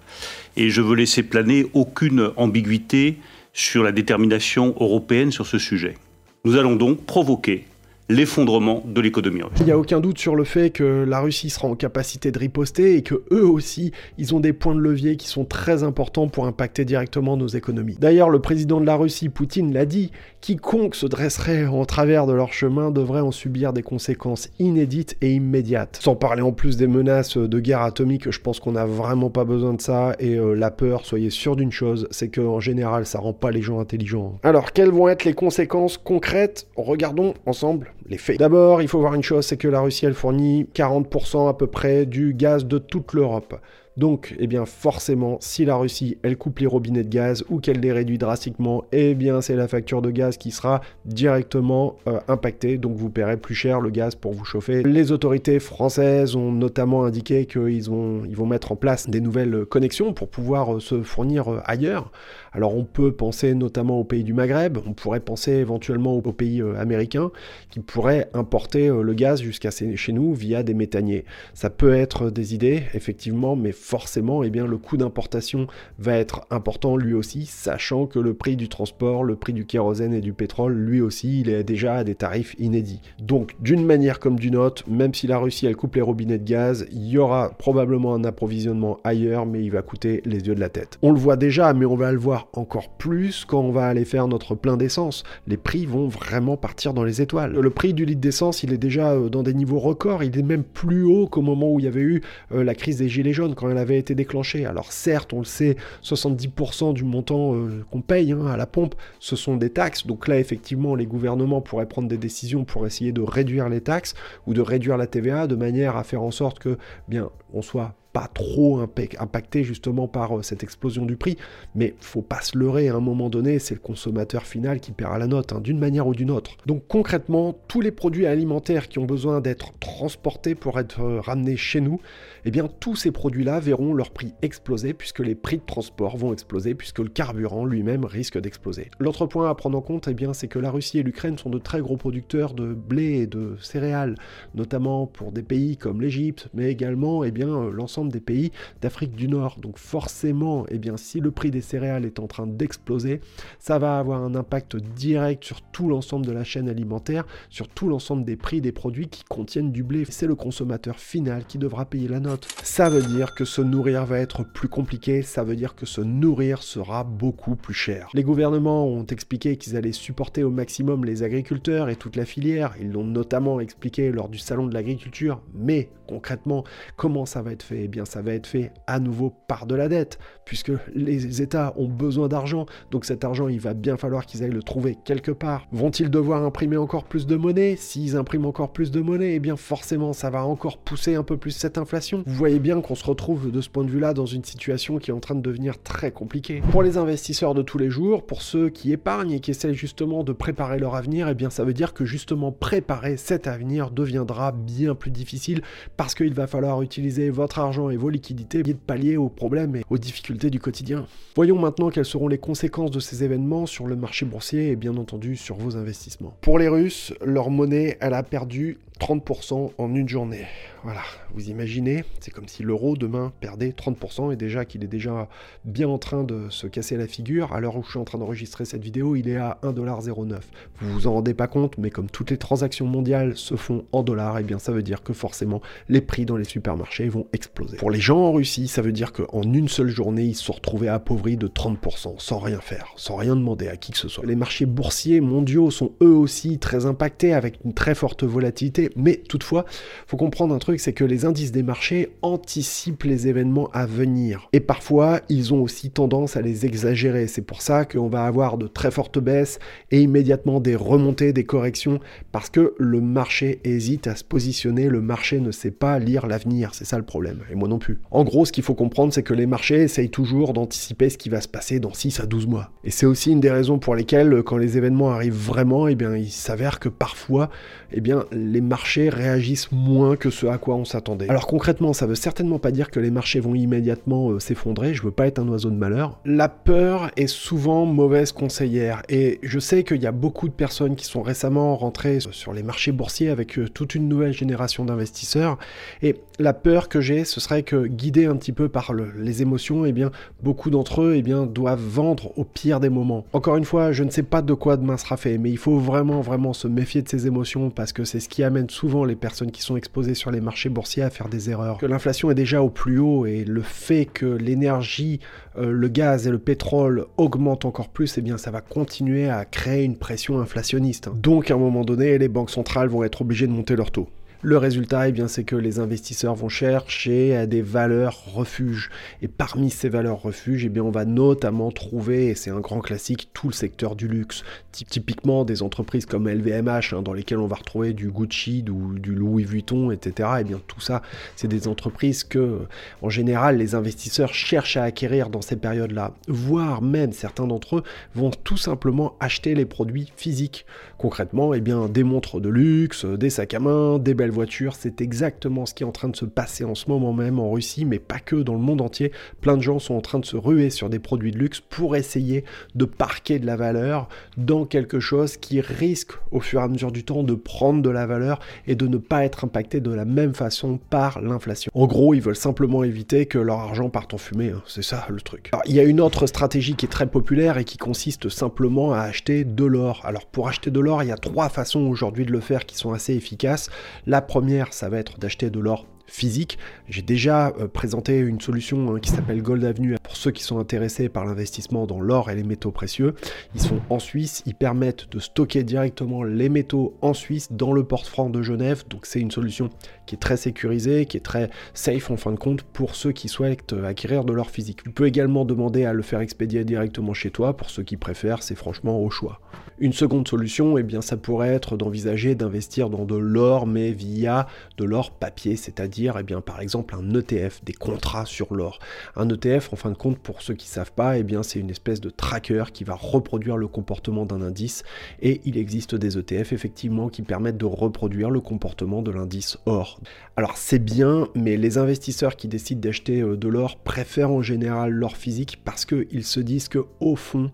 Et 0.56 0.70
je 0.70 0.80
veux 0.80 0.94
laisser 0.94 1.22
planer 1.22 1.66
aucune 1.72 2.30
ambiguïté 2.36 3.18
sur 3.52 3.82
la 3.82 3.92
détermination 3.92 4.74
européenne 4.78 5.32
sur 5.32 5.46
ce 5.46 5.58
sujet. 5.58 5.96
Nous 6.44 6.56
allons 6.56 6.76
donc 6.76 7.04
provoquer 7.04 7.66
l'effondrement 8.10 8.82
de 8.84 9.00
l'économie 9.00 9.42
russe. 9.42 9.52
Il 9.60 9.66
n'y 9.66 9.72
a 9.72 9.78
aucun 9.78 10.00
doute 10.00 10.18
sur 10.18 10.34
le 10.34 10.42
fait 10.42 10.70
que 10.70 11.04
la 11.06 11.20
Russie 11.20 11.48
sera 11.48 11.68
en 11.68 11.76
capacité 11.76 12.32
de 12.32 12.38
riposter 12.38 12.96
et 12.96 13.02
que 13.02 13.22
eux 13.30 13.46
aussi, 13.46 13.92
ils 14.18 14.34
ont 14.34 14.40
des 14.40 14.52
points 14.52 14.74
de 14.74 14.80
levier 14.80 15.16
qui 15.16 15.28
sont 15.28 15.44
très 15.44 15.84
importants 15.84 16.26
pour 16.26 16.46
impacter 16.46 16.84
directement 16.84 17.36
nos 17.36 17.46
économies. 17.46 17.96
D'ailleurs, 18.00 18.28
le 18.28 18.40
président 18.40 18.80
de 18.80 18.86
la 18.86 18.96
Russie, 18.96 19.28
Poutine, 19.28 19.72
l'a 19.72 19.86
dit, 19.86 20.10
quiconque 20.40 20.96
se 20.96 21.06
dresserait 21.06 21.66
en 21.66 21.84
travers 21.84 22.26
de 22.26 22.32
leur 22.32 22.52
chemin 22.52 22.90
devrait 22.90 23.20
en 23.20 23.30
subir 23.30 23.72
des 23.72 23.82
conséquences 23.82 24.48
inédites 24.58 25.16
et 25.20 25.32
immédiates. 25.32 26.00
Sans 26.02 26.16
parler 26.16 26.42
en 26.42 26.52
plus 26.52 26.76
des 26.76 26.88
menaces 26.88 27.36
de 27.36 27.60
guerre 27.60 27.82
atomique, 27.82 28.28
je 28.28 28.40
pense 28.40 28.58
qu'on 28.58 28.72
n'a 28.72 28.86
vraiment 28.86 29.30
pas 29.30 29.44
besoin 29.44 29.74
de 29.74 29.80
ça 29.80 30.16
et 30.18 30.34
euh, 30.34 30.54
la 30.54 30.72
peur, 30.72 31.06
soyez 31.06 31.30
sûr 31.30 31.54
d'une 31.54 31.70
chose, 31.70 32.08
c'est 32.10 32.28
qu'en 32.28 32.58
général, 32.58 33.06
ça 33.06 33.20
rend 33.20 33.34
pas 33.34 33.52
les 33.52 33.62
gens 33.62 33.78
intelligents. 33.78 34.38
Alors, 34.42 34.72
quelles 34.72 34.90
vont 34.90 35.08
être 35.08 35.24
les 35.24 35.34
conséquences 35.34 35.96
concrètes? 35.96 36.66
Regardons 36.76 37.34
ensemble 37.46 37.92
D'abord, 38.38 38.82
il 38.82 38.88
faut 38.88 39.00
voir 39.00 39.14
une 39.14 39.22
chose, 39.22 39.46
c'est 39.46 39.56
que 39.56 39.68
la 39.68 39.80
Russie, 39.80 40.06
elle 40.06 40.14
fournit 40.14 40.64
40% 40.74 41.48
à 41.48 41.54
peu 41.54 41.66
près 41.66 42.06
du 42.06 42.34
gaz 42.34 42.66
de 42.66 42.78
toute 42.78 43.12
l'Europe. 43.12 43.54
Donc, 44.00 44.34
eh 44.38 44.46
bien, 44.46 44.64
forcément, 44.64 45.36
si 45.40 45.66
la 45.66 45.76
Russie, 45.76 46.16
elle 46.22 46.38
coupe 46.38 46.60
les 46.60 46.66
robinets 46.66 47.04
de 47.04 47.10
gaz 47.10 47.44
ou 47.50 47.60
qu'elle 47.60 47.80
les 47.80 47.92
réduit 47.92 48.16
drastiquement, 48.16 48.82
eh 48.92 49.14
bien, 49.14 49.42
c'est 49.42 49.56
la 49.56 49.68
facture 49.68 50.00
de 50.00 50.10
gaz 50.10 50.38
qui 50.38 50.52
sera 50.52 50.80
directement 51.04 51.96
euh, 52.06 52.18
impactée. 52.26 52.78
Donc, 52.78 52.96
vous 52.96 53.10
paierez 53.10 53.36
plus 53.36 53.54
cher 53.54 53.78
le 53.78 53.90
gaz 53.90 54.14
pour 54.14 54.32
vous 54.32 54.46
chauffer. 54.46 54.82
Les 54.84 55.12
autorités 55.12 55.60
françaises 55.60 56.34
ont 56.34 56.50
notamment 56.50 57.04
indiqué 57.04 57.44
qu'ils 57.44 57.74
ils 57.74 58.36
vont 58.36 58.46
mettre 58.46 58.72
en 58.72 58.76
place 58.76 59.10
des 59.10 59.20
nouvelles 59.20 59.66
connexions 59.66 60.14
pour 60.14 60.28
pouvoir 60.28 60.76
euh, 60.76 60.80
se 60.80 61.02
fournir 61.02 61.52
euh, 61.52 61.60
ailleurs. 61.66 62.10
Alors, 62.52 62.74
on 62.74 62.84
peut 62.84 63.12
penser 63.12 63.52
notamment 63.52 64.00
aux 64.00 64.04
pays 64.04 64.24
du 64.24 64.32
Maghreb, 64.32 64.78
on 64.86 64.94
pourrait 64.94 65.20
penser 65.20 65.52
éventuellement 65.52 66.14
aux 66.14 66.32
pays 66.32 66.62
américains 66.78 67.30
qui 67.68 67.80
pourraient 67.80 68.30
importer 68.32 68.88
le 68.88 69.14
gaz 69.14 69.40
jusqu'à 69.42 69.70
chez 69.70 70.12
nous 70.12 70.34
via 70.34 70.62
des 70.62 70.74
méthaniers. 70.74 71.26
Ça 71.54 71.70
peut 71.70 71.94
être 71.94 72.30
des 72.30 72.54
idées, 72.54 72.82
effectivement, 72.94 73.54
mais 73.54 73.70
forcément, 73.90 74.44
eh 74.44 74.50
bien, 74.50 74.68
le 74.68 74.78
coût 74.78 74.96
d'importation 74.96 75.66
va 75.98 76.16
être 76.16 76.46
important 76.50 76.96
lui 76.96 77.12
aussi, 77.12 77.44
sachant 77.44 78.06
que 78.06 78.20
le 78.20 78.34
prix 78.34 78.54
du 78.54 78.68
transport, 78.68 79.24
le 79.24 79.34
prix 79.34 79.52
du 79.52 79.66
kérosène 79.66 80.14
et 80.14 80.20
du 80.20 80.32
pétrole, 80.32 80.74
lui 80.74 81.00
aussi, 81.00 81.40
il 81.40 81.50
est 81.50 81.64
déjà 81.64 81.96
à 81.96 82.04
des 82.04 82.14
tarifs 82.14 82.54
inédits. 82.60 83.00
Donc, 83.20 83.56
d'une 83.58 83.84
manière 83.84 84.20
comme 84.20 84.38
d'une 84.38 84.54
autre, 84.54 84.84
même 84.88 85.12
si 85.12 85.26
la 85.26 85.38
Russie, 85.38 85.66
elle 85.66 85.74
coupe 85.74 85.96
les 85.96 86.02
robinets 86.02 86.38
de 86.38 86.48
gaz, 86.48 86.86
il 86.92 87.08
y 87.08 87.18
aura 87.18 87.50
probablement 87.58 88.14
un 88.14 88.22
approvisionnement 88.22 88.98
ailleurs, 89.02 89.44
mais 89.44 89.64
il 89.64 89.72
va 89.72 89.82
coûter 89.82 90.22
les 90.24 90.38
yeux 90.38 90.54
de 90.54 90.60
la 90.60 90.68
tête. 90.68 90.96
On 91.02 91.10
le 91.10 91.18
voit 91.18 91.36
déjà, 91.36 91.72
mais 91.72 91.84
on 91.84 91.96
va 91.96 92.12
le 92.12 92.18
voir 92.18 92.46
encore 92.52 92.90
plus 92.90 93.44
quand 93.44 93.60
on 93.60 93.72
va 93.72 93.88
aller 93.88 94.04
faire 94.04 94.28
notre 94.28 94.54
plein 94.54 94.76
d'essence. 94.76 95.24
Les 95.48 95.56
prix 95.56 95.84
vont 95.84 96.06
vraiment 96.06 96.56
partir 96.56 96.94
dans 96.94 97.02
les 97.02 97.20
étoiles. 97.20 97.54
Le 97.54 97.70
prix 97.70 97.92
du 97.92 98.04
litre 98.04 98.20
d'essence, 98.20 98.62
il 98.62 98.72
est 98.72 98.78
déjà 98.78 99.14
euh, 99.14 99.28
dans 99.28 99.42
des 99.42 99.52
niveaux 99.54 99.80
records, 99.80 100.22
il 100.22 100.38
est 100.38 100.42
même 100.42 100.62
plus 100.62 101.02
haut 101.02 101.26
qu'au 101.26 101.42
moment 101.42 101.72
où 101.72 101.80
il 101.80 101.86
y 101.86 101.88
avait 101.88 102.00
eu 102.00 102.22
euh, 102.52 102.62
la 102.62 102.76
crise 102.76 102.98
des 102.98 103.08
gilets 103.08 103.32
jaunes, 103.32 103.56
quand 103.56 103.68
elle 103.68 103.79
avait 103.80 103.98
été 103.98 104.14
déclenchée. 104.14 104.66
Alors 104.66 104.92
certes, 104.92 105.32
on 105.32 105.40
le 105.40 105.44
sait, 105.44 105.76
70% 106.04 106.94
du 106.94 107.04
montant 107.04 107.54
euh, 107.54 107.84
qu'on 107.90 108.00
paye 108.00 108.32
hein, 108.32 108.46
à 108.46 108.56
la 108.56 108.66
pompe, 108.66 108.94
ce 109.18 109.36
sont 109.36 109.56
des 109.56 109.70
taxes. 109.70 110.06
Donc 110.06 110.28
là, 110.28 110.38
effectivement, 110.38 110.94
les 110.94 111.06
gouvernements 111.06 111.60
pourraient 111.60 111.88
prendre 111.88 112.08
des 112.08 112.18
décisions 112.18 112.64
pour 112.64 112.86
essayer 112.86 113.12
de 113.12 113.22
réduire 113.22 113.68
les 113.68 113.80
taxes 113.80 114.14
ou 114.46 114.54
de 114.54 114.60
réduire 114.60 114.96
la 114.96 115.06
TVA 115.06 115.46
de 115.46 115.56
manière 115.56 115.96
à 115.96 116.04
faire 116.04 116.22
en 116.22 116.30
sorte 116.30 116.58
que, 116.58 116.78
bien, 117.08 117.30
on 117.52 117.62
soit 117.62 117.94
pas 118.12 118.28
trop 118.32 118.80
impacté 118.80 119.64
justement 119.64 120.08
par 120.08 120.38
euh, 120.38 120.42
cette 120.42 120.62
explosion 120.62 121.06
du 121.06 121.16
prix, 121.16 121.36
mais 121.74 121.94
faut 122.00 122.22
pas 122.22 122.40
se 122.40 122.58
leurrer, 122.58 122.88
à 122.88 122.96
un 122.96 123.00
moment 123.00 123.30
donné, 123.30 123.58
c'est 123.58 123.74
le 123.74 123.80
consommateur 123.80 124.44
final 124.44 124.80
qui 124.80 124.92
paiera 124.92 125.18
la 125.18 125.26
note, 125.26 125.52
hein, 125.52 125.60
d'une 125.60 125.78
manière 125.78 126.06
ou 126.06 126.14
d'une 126.14 126.30
autre. 126.30 126.56
Donc 126.66 126.84
concrètement, 126.88 127.56
tous 127.68 127.80
les 127.80 127.90
produits 127.90 128.26
alimentaires 128.26 128.88
qui 128.88 128.98
ont 128.98 129.06
besoin 129.06 129.40
d'être 129.40 129.72
transportés 129.78 130.54
pour 130.54 130.78
être 130.78 131.00
euh, 131.00 131.20
ramenés 131.20 131.56
chez 131.56 131.80
nous, 131.80 132.00
eh 132.44 132.50
bien 132.50 132.68
tous 132.80 132.96
ces 132.96 133.12
produits-là 133.12 133.60
verront 133.60 133.94
leur 133.94 134.10
prix 134.10 134.34
exploser 134.42 134.94
puisque 134.94 135.20
les 135.20 135.34
prix 135.34 135.58
de 135.58 135.64
transport 135.64 136.16
vont 136.16 136.32
exploser, 136.32 136.74
puisque 136.74 136.98
le 136.98 137.08
carburant 137.08 137.64
lui-même 137.64 138.04
risque 138.04 138.38
d'exploser. 138.38 138.90
L'autre 138.98 139.26
point 139.26 139.48
à 139.48 139.54
prendre 139.54 139.78
en 139.78 139.82
compte, 139.82 140.08
eh 140.08 140.14
bien, 140.14 140.32
c'est 140.32 140.48
que 140.48 140.58
la 140.58 140.70
Russie 140.70 140.98
et 140.98 141.02
l'Ukraine 141.02 141.38
sont 141.38 141.50
de 141.50 141.58
très 141.58 141.80
gros 141.80 141.96
producteurs 141.96 142.54
de 142.54 142.72
blé 142.72 143.20
et 143.20 143.26
de 143.26 143.56
céréales, 143.60 144.14
notamment 144.54 145.06
pour 145.06 145.32
des 145.32 145.42
pays 145.42 145.76
comme 145.76 146.00
l'Égypte, 146.00 146.48
mais 146.54 146.70
également 146.70 147.24
eh 147.24 147.30
bien, 147.30 147.48
euh, 147.48 147.70
des 148.08 148.20
pays 148.20 148.52
d'Afrique 148.80 149.14
du 149.14 149.28
Nord. 149.28 149.58
Donc 149.60 149.78
forcément, 149.78 150.64
eh 150.70 150.78
bien, 150.78 150.96
si 150.96 151.20
le 151.20 151.30
prix 151.30 151.50
des 151.50 151.60
céréales 151.60 152.04
est 152.04 152.18
en 152.18 152.26
train 152.26 152.46
d'exploser, 152.46 153.20
ça 153.58 153.78
va 153.78 153.98
avoir 153.98 154.22
un 154.22 154.34
impact 154.34 154.76
direct 154.76 155.44
sur 155.44 155.60
tout 155.60 155.88
l'ensemble 155.88 156.26
de 156.26 156.32
la 156.32 156.44
chaîne 156.44 156.68
alimentaire, 156.68 157.26
sur 157.48 157.68
tout 157.68 157.88
l'ensemble 157.88 158.24
des 158.24 158.36
prix 158.36 158.60
des 158.60 158.72
produits 158.72 159.08
qui 159.08 159.24
contiennent 159.24 159.72
du 159.72 159.82
blé. 159.82 160.04
C'est 160.08 160.26
le 160.26 160.34
consommateur 160.34 160.98
final 160.98 161.44
qui 161.44 161.58
devra 161.58 161.84
payer 161.84 162.08
la 162.08 162.20
note. 162.20 162.48
Ça 162.62 162.88
veut 162.88 163.02
dire 163.02 163.34
que 163.34 163.44
se 163.44 163.60
nourrir 163.60 164.06
va 164.06 164.18
être 164.18 164.44
plus 164.44 164.68
compliqué, 164.68 165.22
ça 165.22 165.44
veut 165.44 165.56
dire 165.56 165.74
que 165.74 165.86
se 165.86 166.00
nourrir 166.00 166.62
sera 166.62 167.04
beaucoup 167.04 167.56
plus 167.56 167.74
cher. 167.74 168.08
Les 168.14 168.22
gouvernements 168.22 168.86
ont 168.86 169.06
expliqué 169.06 169.56
qu'ils 169.56 169.76
allaient 169.76 169.92
supporter 169.92 170.42
au 170.42 170.50
maximum 170.50 171.04
les 171.04 171.22
agriculteurs 171.22 171.88
et 171.88 171.96
toute 171.96 172.16
la 172.16 172.24
filière, 172.24 172.74
ils 172.80 172.90
l'ont 172.90 173.04
notamment 173.04 173.60
expliqué 173.60 174.10
lors 174.10 174.28
du 174.28 174.38
salon 174.38 174.66
de 174.66 174.74
l'agriculture, 174.74 175.42
mais 175.54 175.90
concrètement, 176.06 176.64
comment 176.96 177.26
ça 177.26 177.42
va 177.42 177.52
être 177.52 177.62
fait? 177.62 177.88
Bien 177.90 178.04
ça 178.04 178.22
va 178.22 178.32
être 178.32 178.46
fait 178.46 178.72
à 178.86 178.98
nouveau 178.98 179.32
par 179.46 179.66
de 179.66 179.74
la 179.74 179.88
dette, 179.88 180.18
puisque 180.44 180.72
les 180.94 181.42
États 181.42 181.74
ont 181.76 181.88
besoin 181.88 182.28
d'argent, 182.28 182.66
donc 182.90 183.04
cet 183.04 183.24
argent 183.24 183.48
il 183.48 183.60
va 183.60 183.74
bien 183.74 183.96
falloir 183.96 184.26
qu'ils 184.26 184.42
aillent 184.42 184.50
le 184.50 184.62
trouver 184.62 184.96
quelque 185.04 185.30
part. 185.30 185.66
Vont-ils 185.72 186.10
devoir 186.10 186.42
imprimer 186.44 186.76
encore 186.76 187.04
plus 187.04 187.26
de 187.26 187.36
monnaie? 187.36 187.76
S'ils 187.76 188.16
impriment 188.16 188.46
encore 188.46 188.72
plus 188.72 188.90
de 188.90 189.00
monnaie, 189.00 189.34
eh 189.34 189.40
bien 189.40 189.56
forcément 189.56 190.12
ça 190.12 190.30
va 190.30 190.44
encore 190.44 190.78
pousser 190.78 191.14
un 191.14 191.22
peu 191.22 191.36
plus 191.36 191.50
cette 191.50 191.78
inflation. 191.78 192.22
Vous 192.26 192.34
voyez 192.34 192.58
bien 192.58 192.80
qu'on 192.80 192.94
se 192.94 193.04
retrouve 193.04 193.50
de 193.50 193.60
ce 193.60 193.68
point 193.68 193.84
de 193.84 193.90
vue-là 193.90 194.14
dans 194.14 194.26
une 194.26 194.44
situation 194.44 194.98
qui 194.98 195.10
est 195.10 195.14
en 195.14 195.20
train 195.20 195.34
de 195.34 195.42
devenir 195.42 195.82
très 195.82 196.10
compliquée. 196.10 196.62
Pour 196.70 196.82
les 196.82 196.96
investisseurs 196.96 197.54
de 197.54 197.62
tous 197.62 197.78
les 197.78 197.90
jours, 197.90 198.24
pour 198.26 198.42
ceux 198.42 198.70
qui 198.70 198.92
épargnent 198.92 199.32
et 199.32 199.40
qui 199.40 199.50
essaient 199.50 199.74
justement 199.74 200.24
de 200.24 200.32
préparer 200.32 200.78
leur 200.78 200.94
avenir, 200.94 201.28
eh 201.28 201.34
bien 201.34 201.50
ça 201.50 201.64
veut 201.64 201.74
dire 201.74 201.92
que 201.92 202.04
justement 202.04 202.52
préparer 202.52 203.16
cet 203.16 203.46
avenir 203.46 203.90
deviendra 203.90 204.52
bien 204.52 204.94
plus 204.94 205.10
difficile 205.10 205.62
parce 205.96 206.14
qu'il 206.14 206.34
va 206.34 206.46
falloir 206.46 206.82
utiliser 206.82 207.30
votre 207.30 207.58
argent 207.58 207.79
et 207.88 207.96
vos 207.96 208.10
liquidités 208.10 208.62
pour 208.62 208.74
pallier 208.74 209.16
aux 209.16 209.30
problèmes 209.30 209.76
et 209.76 209.84
aux 209.88 209.96
difficultés 209.96 210.50
du 210.50 210.60
quotidien. 210.60 211.06
Voyons 211.36 211.58
maintenant 211.58 211.88
quelles 211.88 212.04
seront 212.04 212.28
les 212.28 212.38
conséquences 212.38 212.90
de 212.90 213.00
ces 213.00 213.24
événements 213.24 213.64
sur 213.64 213.86
le 213.86 213.96
marché 213.96 214.26
boursier 214.26 214.72
et 214.72 214.76
bien 214.76 214.96
entendu 214.96 215.36
sur 215.36 215.56
vos 215.56 215.76
investissements. 215.76 216.36
Pour 216.40 216.58
les 216.58 216.68
Russes, 216.68 217.14
leur 217.24 217.48
monnaie, 217.48 217.96
elle 218.00 218.14
a 218.14 218.22
perdu 218.22 218.78
30% 219.00 219.72
en 219.78 219.94
une 219.94 220.08
journée. 220.08 220.46
Voilà, 220.82 221.02
vous 221.34 221.50
imaginez, 221.50 222.04
c'est 222.20 222.30
comme 222.30 222.48
si 222.48 222.62
l'euro 222.62 222.96
demain 222.96 223.32
perdait 223.40 223.70
30% 223.70 224.32
et 224.32 224.36
déjà 224.36 224.64
qu'il 224.64 224.82
est 224.82 224.88
déjà 224.88 225.28
bien 225.64 225.88
en 225.88 225.98
train 225.98 226.22
de 226.24 226.48
se 226.48 226.66
casser 226.66 226.96
la 226.96 227.06
figure. 227.06 227.52
À 227.52 227.60
l'heure 227.60 227.76
où 227.76 227.82
je 227.82 227.90
suis 227.90 227.98
en 227.98 228.04
train 228.04 228.18
d'enregistrer 228.18 228.64
cette 228.64 228.82
vidéo, 228.82 229.16
il 229.16 229.28
est 229.28 229.36
à 229.36 229.58
1,09$. 229.62 230.40
Vous 230.80 230.92
vous 230.92 231.06
en 231.06 231.12
rendez 231.14 231.34
pas 231.34 231.48
compte, 231.48 231.76
mais 231.76 231.90
comme 231.90 232.08
toutes 232.08 232.30
les 232.30 232.38
transactions 232.38 232.86
mondiales 232.86 233.36
se 233.36 233.56
font 233.56 233.84
en 233.92 234.02
dollars, 234.02 234.38
et 234.38 234.40
eh 234.40 234.44
bien 234.44 234.58
ça 234.58 234.72
veut 234.72 234.82
dire 234.82 235.02
que 235.02 235.12
forcément 235.12 235.60
les 235.88 236.00
prix 236.00 236.24
dans 236.24 236.36
les 236.36 236.44
supermarchés 236.44 237.08
vont 237.08 237.26
exploser. 237.32 237.76
Pour 237.76 237.90
les 237.90 238.00
gens 238.00 238.20
en 238.20 238.32
Russie, 238.32 238.68
ça 238.68 238.80
veut 238.80 238.92
dire 238.92 239.12
qu'en 239.12 239.42
une 239.42 239.68
seule 239.68 239.90
journée, 239.90 240.24
ils 240.24 240.34
se 240.34 240.44
sont 240.44 240.54
retrouvés 240.54 240.88
appauvris 240.88 241.36
de 241.36 241.48
30%, 241.48 242.18
sans 242.18 242.38
rien 242.38 242.60
faire, 242.60 242.92
sans 242.96 243.16
rien 243.16 243.36
demander 243.36 243.68
à 243.68 243.76
qui 243.76 243.92
que 243.92 243.98
ce 243.98 244.08
soit. 244.08 244.24
Les 244.24 244.36
marchés 244.36 244.66
boursiers 244.66 245.20
mondiaux 245.20 245.70
sont 245.70 245.92
eux 246.02 246.14
aussi 246.14 246.58
très 246.58 246.86
impactés 246.86 247.34
avec 247.34 247.58
une 247.64 247.74
très 247.74 247.94
forte 247.94 248.24
volatilité 248.24 248.89
mais 248.96 249.16
toutefois, 249.16 249.64
faut 250.06 250.16
comprendre 250.16 250.54
un 250.54 250.58
truc, 250.58 250.80
c'est 250.80 250.92
que 250.92 251.04
les 251.04 251.24
indices 251.24 251.52
des 251.52 251.62
marchés 251.62 252.10
anticipent 252.22 253.04
les 253.04 253.28
événements 253.28 253.70
à 253.72 253.86
venir. 253.86 254.48
Et 254.52 254.60
parfois, 254.60 255.20
ils 255.28 255.54
ont 255.54 255.62
aussi 255.62 255.90
tendance 255.90 256.36
à 256.36 256.42
les 256.42 256.66
exagérer. 256.66 257.26
C'est 257.26 257.42
pour 257.42 257.62
ça 257.62 257.84
qu'on 257.84 258.08
va 258.08 258.24
avoir 258.24 258.58
de 258.58 258.66
très 258.66 258.90
fortes 258.90 259.18
baisses 259.18 259.58
et 259.90 260.00
immédiatement 260.00 260.60
des 260.60 260.76
remontées, 260.76 261.32
des 261.32 261.44
corrections, 261.44 262.00
parce 262.32 262.50
que 262.50 262.74
le 262.78 263.00
marché 263.00 263.60
hésite 263.64 264.06
à 264.06 264.16
se 264.16 264.24
positionner, 264.24 264.88
le 264.88 265.00
marché 265.00 265.40
ne 265.40 265.50
sait 265.50 265.70
pas 265.70 265.98
lire 265.98 266.26
l'avenir. 266.26 266.74
C'est 266.74 266.84
ça 266.84 266.98
le 266.98 267.04
problème. 267.04 267.40
Et 267.50 267.54
moi 267.54 267.68
non 267.68 267.78
plus. 267.78 268.00
En 268.10 268.24
gros, 268.24 268.44
ce 268.44 268.52
qu'il 268.52 268.64
faut 268.64 268.74
comprendre, 268.74 269.12
c'est 269.12 269.22
que 269.22 269.34
les 269.34 269.46
marchés 269.46 269.82
essayent 269.82 270.10
toujours 270.10 270.52
d'anticiper 270.52 271.10
ce 271.10 271.18
qui 271.18 271.28
va 271.28 271.40
se 271.40 271.48
passer 271.48 271.80
dans 271.80 271.92
6 271.92 272.20
à 272.20 272.26
12 272.26 272.46
mois. 272.46 272.70
Et 272.84 272.90
c'est 272.90 273.06
aussi 273.06 273.32
une 273.32 273.40
des 273.40 273.50
raisons 273.50 273.78
pour 273.78 273.94
lesquelles, 273.94 274.42
quand 274.42 274.56
les 274.56 274.76
événements 274.76 275.10
arrivent 275.10 275.32
vraiment, 275.34 275.88
eh 275.88 275.94
bien, 275.94 276.16
il 276.16 276.30
s'avère 276.30 276.80
que 276.80 276.88
parfois, 276.88 277.50
eh 277.92 278.00
bien, 278.00 278.24
les 278.32 278.60
marchés 278.60 278.79
réagissent 278.86 279.70
moins 279.72 280.16
que 280.16 280.30
ce 280.30 280.46
à 280.46 280.58
quoi 280.58 280.76
on 280.76 280.84
s'attendait. 280.84 281.28
Alors 281.28 281.46
concrètement, 281.46 281.92
ça 281.92 282.06
veut 282.06 282.14
certainement 282.14 282.58
pas 282.58 282.70
dire 282.70 282.90
que 282.90 283.00
les 283.00 283.10
marchés 283.10 283.40
vont 283.40 283.54
immédiatement 283.54 284.30
euh, 284.30 284.40
s'effondrer, 284.40 284.94
je 284.94 285.02
veux 285.02 285.10
pas 285.10 285.26
être 285.26 285.38
un 285.38 285.48
oiseau 285.48 285.70
de 285.70 285.76
malheur. 285.76 286.18
La 286.24 286.48
peur 286.48 287.10
est 287.16 287.26
souvent 287.26 287.86
mauvaise 287.86 288.32
conseillère 288.32 289.02
et 289.08 289.38
je 289.42 289.58
sais 289.58 289.84
qu'il 289.84 290.02
y 290.02 290.06
a 290.06 290.12
beaucoup 290.12 290.48
de 290.48 290.54
personnes 290.54 290.96
qui 290.96 291.04
sont 291.04 291.22
récemment 291.22 291.76
rentrées 291.76 292.18
sur 292.20 292.52
les 292.52 292.62
marchés 292.62 292.92
boursiers 292.92 293.30
avec 293.30 293.58
euh, 293.58 293.68
toute 293.68 293.94
une 293.94 294.08
nouvelle 294.08 294.32
génération 294.32 294.84
d'investisseurs 294.84 295.58
et 296.02 296.16
la 296.40 296.54
peur 296.54 296.88
que 296.88 297.00
j'ai, 297.00 297.24
ce 297.24 297.38
serait 297.38 297.62
que 297.62 297.86
guidés 297.86 298.26
un 298.26 298.36
petit 298.36 298.52
peu 298.52 298.68
par 298.68 298.92
les 298.94 299.42
émotions, 299.42 299.84
et 299.84 299.90
eh 299.90 299.92
bien 299.92 300.10
beaucoup 300.42 300.70
d'entre 300.70 301.02
eux 301.02 301.14
eh 301.16 301.22
bien, 301.22 301.46
doivent 301.46 301.80
vendre 301.80 302.32
au 302.38 302.44
pire 302.44 302.80
des 302.80 302.88
moments. 302.88 303.26
Encore 303.32 303.56
une 303.56 303.64
fois, 303.64 303.92
je 303.92 304.04
ne 304.04 304.10
sais 304.10 304.22
pas 304.22 304.42
de 304.42 304.54
quoi 304.54 304.76
demain 304.76 304.96
sera 304.96 305.16
fait, 305.16 305.36
mais 305.38 305.50
il 305.50 305.58
faut 305.58 305.78
vraiment 305.78 306.20
vraiment 306.20 306.52
se 306.52 306.66
méfier 306.66 307.02
de 307.02 307.08
ces 307.08 307.26
émotions 307.26 307.70
parce 307.70 307.92
que 307.92 308.04
c'est 308.04 308.20
ce 308.20 308.28
qui 308.28 308.42
amène 308.42 308.69
souvent 308.70 309.04
les 309.04 309.16
personnes 309.16 309.50
qui 309.50 309.62
sont 309.62 309.76
exposées 309.76 310.14
sur 310.14 310.30
les 310.30 310.40
marchés 310.40 310.68
boursiers 310.68 311.02
à 311.02 311.10
faire 311.10 311.28
des 311.28 311.50
erreurs. 311.50 311.78
Que 311.78 311.86
l'inflation 311.86 312.30
est 312.30 312.34
déjà 312.34 312.62
au 312.62 312.70
plus 312.70 312.98
haut 312.98 313.26
et 313.26 313.44
le 313.44 313.62
fait 313.62 314.06
que 314.06 314.26
l'énergie, 314.26 315.20
euh, 315.58 315.70
le 315.70 315.88
gaz 315.88 316.26
et 316.26 316.30
le 316.30 316.38
pétrole 316.38 317.06
augmentent 317.16 317.64
encore 317.64 317.88
plus, 317.88 318.18
eh 318.18 318.22
bien 318.22 318.38
ça 318.38 318.50
va 318.50 318.60
continuer 318.60 319.28
à 319.28 319.44
créer 319.44 319.84
une 319.84 319.96
pression 319.96 320.40
inflationniste. 320.40 321.10
Donc 321.14 321.50
à 321.50 321.54
un 321.54 321.58
moment 321.58 321.84
donné, 321.84 322.18
les 322.18 322.28
banques 322.28 322.50
centrales 322.50 322.88
vont 322.88 323.04
être 323.04 323.22
obligées 323.22 323.46
de 323.46 323.52
monter 323.52 323.76
leurs 323.76 323.90
taux. 323.90 324.08
Le 324.42 324.56
résultat, 324.56 325.06
eh 325.06 325.12
bien, 325.12 325.28
c'est 325.28 325.44
que 325.44 325.54
les 325.54 325.80
investisseurs 325.80 326.34
vont 326.34 326.48
chercher 326.48 327.46
des 327.46 327.60
valeurs 327.60 328.24
refuges. 328.32 328.88
Et 329.20 329.28
parmi 329.28 329.68
ces 329.68 329.90
valeurs 329.90 330.22
refuges, 330.22 330.64
eh 330.64 330.80
on 330.80 330.90
va 330.90 331.04
notamment 331.04 331.70
trouver, 331.70 332.28
et 332.28 332.34
c'est 332.34 332.48
un 332.48 332.60
grand 332.60 332.80
classique, 332.80 333.28
tout 333.34 333.48
le 333.48 333.52
secteur 333.52 333.96
du 333.96 334.08
luxe. 334.08 334.42
Typiquement 334.72 335.44
des 335.44 335.62
entreprises 335.62 336.06
comme 336.06 336.26
LVMH, 336.26 336.94
hein, 336.94 337.02
dans 337.02 337.12
lesquelles 337.12 337.38
on 337.38 337.46
va 337.46 337.56
retrouver 337.56 337.92
du 337.92 338.10
Gucci, 338.10 338.62
du, 338.62 338.72
du 338.98 339.14
Louis 339.14 339.44
Vuitton, 339.44 339.90
etc. 339.90 340.30
Eh 340.40 340.44
bien, 340.44 340.58
tout 340.66 340.80
ça, 340.80 341.02
c'est 341.36 341.48
des 341.48 341.68
entreprises 341.68 342.24
que, 342.24 342.60
en 343.02 343.10
général, 343.10 343.58
les 343.58 343.74
investisseurs 343.74 344.32
cherchent 344.32 344.78
à 344.78 344.84
acquérir 344.84 345.28
dans 345.28 345.42
ces 345.42 345.56
périodes-là. 345.56 346.14
Voire 346.28 346.80
même 346.80 347.12
certains 347.12 347.46
d'entre 347.46 347.76
eux 347.76 347.82
vont 348.14 348.30
tout 348.30 348.56
simplement 348.56 349.16
acheter 349.20 349.54
les 349.54 349.66
produits 349.66 350.10
physiques. 350.16 350.64
Concrètement, 350.96 351.52
eh 351.52 351.60
bien, 351.60 351.88
des 351.88 352.04
montres 352.04 352.40
de 352.40 352.48
luxe, 352.48 353.04
des 353.04 353.28
sacs 353.28 353.52
à 353.52 353.60
main, 353.60 353.98
des 353.98 354.14
belles 354.14 354.29
voiture. 354.30 354.74
C'est 354.74 355.00
exactement 355.00 355.66
ce 355.66 355.74
qui 355.74 355.82
est 355.82 355.86
en 355.86 355.92
train 355.92 356.08
de 356.08 356.16
se 356.16 356.24
passer 356.24 356.64
en 356.64 356.74
ce 356.74 356.88
moment 356.88 357.12
même 357.12 357.38
en 357.38 357.50
Russie, 357.50 357.84
mais 357.84 357.98
pas 357.98 358.18
que, 358.18 358.36
dans 358.36 358.54
le 358.54 358.60
monde 358.60 358.80
entier. 358.80 359.12
Plein 359.40 359.56
de 359.56 359.62
gens 359.62 359.78
sont 359.78 359.94
en 359.94 360.00
train 360.00 360.18
de 360.18 360.24
se 360.24 360.36
ruer 360.36 360.70
sur 360.70 360.88
des 360.88 360.98
produits 360.98 361.32
de 361.32 361.38
luxe 361.38 361.60
pour 361.60 361.96
essayer 361.96 362.44
de 362.74 362.84
parquer 362.84 363.38
de 363.38 363.46
la 363.46 363.56
valeur 363.56 364.08
dans 364.36 364.64
quelque 364.64 365.00
chose 365.00 365.36
qui 365.36 365.60
risque 365.60 366.12
au 366.30 366.40
fur 366.40 366.60
et 366.60 366.64
à 366.64 366.68
mesure 366.68 366.92
du 366.92 367.04
temps 367.04 367.22
de 367.22 367.34
prendre 367.34 367.82
de 367.82 367.90
la 367.90 368.06
valeur 368.06 368.40
et 368.66 368.74
de 368.74 368.86
ne 368.86 368.96
pas 368.96 369.24
être 369.24 369.44
impacté 369.44 369.80
de 369.80 369.90
la 369.90 370.04
même 370.04 370.34
façon 370.34 370.78
par 370.90 371.20
l'inflation. 371.20 371.70
En 371.74 371.86
gros, 371.86 372.14
ils 372.14 372.20
veulent 372.20 372.36
simplement 372.36 372.84
éviter 372.84 373.26
que 373.26 373.38
leur 373.38 373.58
argent 373.58 373.90
parte 373.90 374.14
en 374.14 374.18
fumée. 374.18 374.50
Hein. 374.50 374.62
C'est 374.66 374.82
ça 374.82 375.06
le 375.08 375.20
truc. 375.20 375.50
il 375.66 375.74
y 375.74 375.80
a 375.80 375.84
une 375.84 376.00
autre 376.00 376.26
stratégie 376.26 376.74
qui 376.74 376.86
est 376.86 376.90
très 376.90 377.06
populaire 377.06 377.58
et 377.58 377.64
qui 377.64 377.76
consiste 377.76 378.28
simplement 378.28 378.92
à 378.92 379.00
acheter 379.00 379.44
de 379.44 379.64
l'or. 379.64 380.02
Alors 380.04 380.26
pour 380.26 380.48
acheter 380.48 380.70
de 380.70 380.80
l'or, 380.80 381.02
il 381.02 381.08
y 381.08 381.12
a 381.12 381.16
trois 381.16 381.48
façons 381.48 381.80
aujourd'hui 381.80 382.24
de 382.24 382.32
le 382.32 382.40
faire 382.40 382.66
qui 382.66 382.76
sont 382.76 382.92
assez 382.92 383.14
efficaces. 383.14 383.70
La 384.06 384.19
la 384.20 384.26
première, 384.26 384.74
ça 384.74 384.90
va 384.90 384.98
être 384.98 385.18
d'acheter 385.18 385.48
de 385.48 385.58
l'or 385.58 385.86
physique. 386.10 386.58
J'ai 386.88 387.02
déjà 387.02 387.52
euh, 387.58 387.68
présenté 387.68 388.18
une 388.18 388.40
solution 388.40 388.94
hein, 388.94 389.00
qui 389.00 389.10
s'appelle 389.10 389.42
Gold 389.42 389.64
Avenue 389.64 389.96
pour 390.02 390.16
ceux 390.16 390.30
qui 390.30 390.42
sont 390.42 390.58
intéressés 390.58 391.08
par 391.08 391.24
l'investissement 391.24 391.86
dans 391.86 392.00
l'or 392.00 392.30
et 392.30 392.34
les 392.34 392.42
métaux 392.42 392.72
précieux. 392.72 393.14
Ils 393.54 393.60
sont 393.60 393.80
en 393.88 393.98
Suisse, 393.98 394.42
ils 394.46 394.54
permettent 394.54 395.10
de 395.10 395.20
stocker 395.20 395.62
directement 395.62 396.22
les 396.22 396.48
métaux 396.48 396.94
en 397.00 397.14
Suisse 397.14 397.48
dans 397.52 397.72
le 397.72 397.84
porte-franc 397.84 398.28
de 398.28 398.42
Genève. 398.42 398.84
Donc 398.88 399.06
c'est 399.06 399.20
une 399.20 399.30
solution 399.30 399.70
qui 400.06 400.16
est 400.16 400.18
très 400.18 400.36
sécurisée, 400.36 401.06
qui 401.06 401.16
est 401.16 401.20
très 401.20 401.50
safe 401.74 402.10
en 402.10 402.16
fin 402.16 402.32
de 402.32 402.38
compte 402.38 402.62
pour 402.62 402.96
ceux 402.96 403.12
qui 403.12 403.28
souhaitent 403.28 403.72
euh, 403.72 403.84
acquérir 403.84 404.24
de 404.24 404.32
l'or 404.32 404.50
physique. 404.50 404.82
Tu 404.82 404.90
peux 404.90 405.06
également 405.06 405.44
demander 405.44 405.84
à 405.84 405.92
le 405.92 406.02
faire 406.02 406.20
expédier 406.20 406.64
directement 406.64 407.14
chez 407.14 407.30
toi. 407.30 407.56
Pour 407.56 407.70
ceux 407.70 407.84
qui 407.84 407.96
préfèrent, 407.96 408.42
c'est 408.42 408.56
franchement 408.56 409.00
au 409.00 409.10
choix. 409.10 409.40
Une 409.78 409.92
seconde 409.94 410.28
solution, 410.28 410.76
eh 410.76 410.82
bien, 410.82 411.00
ça 411.00 411.16
pourrait 411.16 411.54
être 411.54 411.78
d'envisager 411.78 412.34
d'investir 412.34 412.90
dans 412.90 413.06
de 413.06 413.16
l'or, 413.16 413.66
mais 413.66 413.92
via 413.92 414.46
de 414.76 414.84
l'or 414.84 415.10
papier, 415.10 415.56
c'est-à-dire 415.56 415.99
dire, 416.00 416.16
eh 416.18 416.22
bien, 416.22 416.40
par 416.40 416.60
exemple, 416.60 416.94
un 416.94 417.14
ETF, 417.14 417.62
des 417.62 417.72
contrats 417.72 418.24
sur 418.24 418.54
l'or. 418.54 418.78
Un 419.16 419.28
ETF, 419.28 419.72
en 419.72 419.76
fin 419.76 419.90
de 419.90 419.96
compte, 419.96 420.18
pour 420.18 420.40
ceux 420.40 420.54
qui 420.54 420.66
ne 420.66 420.72
savent 420.72 420.92
pas, 420.92 421.18
eh 421.18 421.22
bien, 421.22 421.42
c'est 421.42 421.58
une 421.58 421.70
espèce 421.70 422.00
de 422.00 422.10
tracker 422.10 422.64
qui 422.72 422.84
va 422.84 422.94
reproduire 422.94 423.56
le 423.56 423.68
comportement 423.68 424.24
d'un 424.24 424.40
indice. 424.40 424.82
Et 425.20 425.40
il 425.44 425.58
existe 425.58 425.94
des 425.94 426.16
ETF, 426.16 426.52
effectivement, 426.52 427.08
qui 427.08 427.22
permettent 427.22 427.58
de 427.58 427.66
reproduire 427.66 428.30
le 428.30 428.40
comportement 428.40 429.02
de 429.02 429.10
l'indice 429.10 429.58
or. 429.66 430.00
Alors, 430.36 430.56
c'est 430.56 430.78
bien, 430.78 431.28
mais 431.34 431.56
les 431.56 431.76
investisseurs 431.76 432.36
qui 432.36 432.48
décident 432.48 432.80
d'acheter 432.80 433.20
euh, 433.20 433.36
de 433.36 433.48
l'or 433.48 433.76
préfèrent 433.76 434.30
en 434.30 434.42
général 434.42 434.90
l'or 434.92 435.16
physique 435.16 435.60
parce 435.64 435.84
qu'ils 435.84 436.24
se 436.24 436.40
disent 436.40 436.68
que, 436.68 436.78
au 437.00 437.16
fond, 437.16 437.50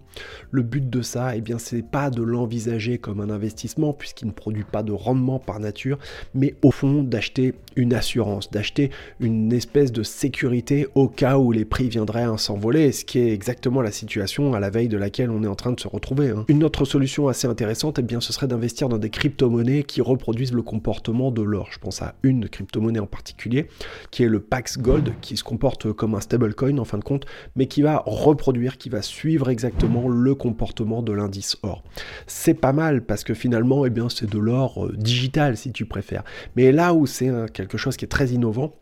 le 0.52 0.62
but 0.62 0.88
de 0.88 1.02
ça, 1.02 1.34
eh 1.34 1.40
bien, 1.40 1.58
c'est 1.58 1.82
pas 1.82 2.10
de 2.10 2.22
l'envisager 2.22 2.98
comme 2.98 3.20
un 3.20 3.30
investissement, 3.30 3.92
puisqu'il 3.92 4.28
ne 4.28 4.32
produit 4.32 4.64
pas 4.64 4.84
de 4.84 4.92
rendement 4.92 5.40
par 5.40 5.58
nature, 5.58 5.98
mais 6.34 6.54
au 6.62 6.70
fond 6.70 7.02
d'acheter 7.02 7.54
une 7.74 7.92
assurance, 7.92 8.35
d'acheter 8.52 8.90
une 9.20 9.52
espèce 9.52 9.92
de 9.92 10.02
sécurité 10.02 10.86
au 10.94 11.08
cas 11.08 11.38
où 11.38 11.52
les 11.52 11.64
prix 11.64 11.88
viendraient 11.88 12.24
à 12.24 12.36
s'envoler, 12.36 12.92
ce 12.92 13.04
qui 13.04 13.18
est 13.18 13.32
exactement 13.32 13.82
la 13.82 13.90
situation 13.90 14.54
à 14.54 14.60
la 14.60 14.70
veille 14.70 14.88
de 14.88 14.96
laquelle 14.96 15.30
on 15.30 15.42
est 15.42 15.48
en 15.48 15.54
train 15.54 15.72
de 15.72 15.80
se 15.80 15.88
retrouver. 15.88 16.30
Hein. 16.30 16.44
Une 16.48 16.64
autre 16.64 16.84
solution 16.84 17.28
assez 17.28 17.46
intéressante, 17.46 17.98
eh 17.98 18.02
bien, 18.02 18.20
ce 18.20 18.32
serait 18.32 18.46
d'investir 18.46 18.88
dans 18.88 18.98
des 18.98 19.10
crypto-monnaies 19.10 19.82
qui 19.82 20.00
reproduisent 20.00 20.52
le 20.52 20.62
comportement 20.62 21.30
de 21.30 21.42
l'or. 21.42 21.68
Je 21.70 21.78
pense 21.78 22.02
à 22.02 22.14
une 22.22 22.48
crypto-monnaie 22.48 23.00
en 23.00 23.06
particulier, 23.06 23.68
qui 24.10 24.22
est 24.22 24.28
le 24.28 24.40
Pax 24.40 24.78
Gold, 24.78 25.12
qui 25.20 25.36
se 25.36 25.44
comporte 25.44 25.92
comme 25.92 26.14
un 26.14 26.20
stablecoin 26.20 26.78
en 26.78 26.84
fin 26.84 26.98
de 26.98 27.04
compte, 27.04 27.26
mais 27.54 27.66
qui 27.66 27.82
va 27.82 28.02
reproduire, 28.06 28.78
qui 28.78 28.88
va 28.88 29.02
suivre 29.02 29.48
exactement 29.48 30.08
le 30.08 30.34
comportement 30.34 31.02
de 31.02 31.12
l'indice 31.12 31.56
or. 31.62 31.82
C'est 32.26 32.54
pas 32.54 32.72
mal 32.72 33.04
parce 33.04 33.24
que 33.24 33.34
finalement, 33.34 33.86
eh 33.86 33.90
bien, 33.90 34.08
c'est 34.08 34.28
de 34.28 34.38
l'or 34.38 34.86
euh, 34.86 34.94
digital 34.96 35.56
si 35.56 35.72
tu 35.72 35.86
préfères. 35.86 36.24
Mais 36.56 36.72
là 36.72 36.94
où 36.94 37.06
c'est 37.06 37.30
quelque 37.52 37.78
chose 37.78 37.96
qui 37.96 38.04
est 38.04 38.08
innovant, 38.32 38.74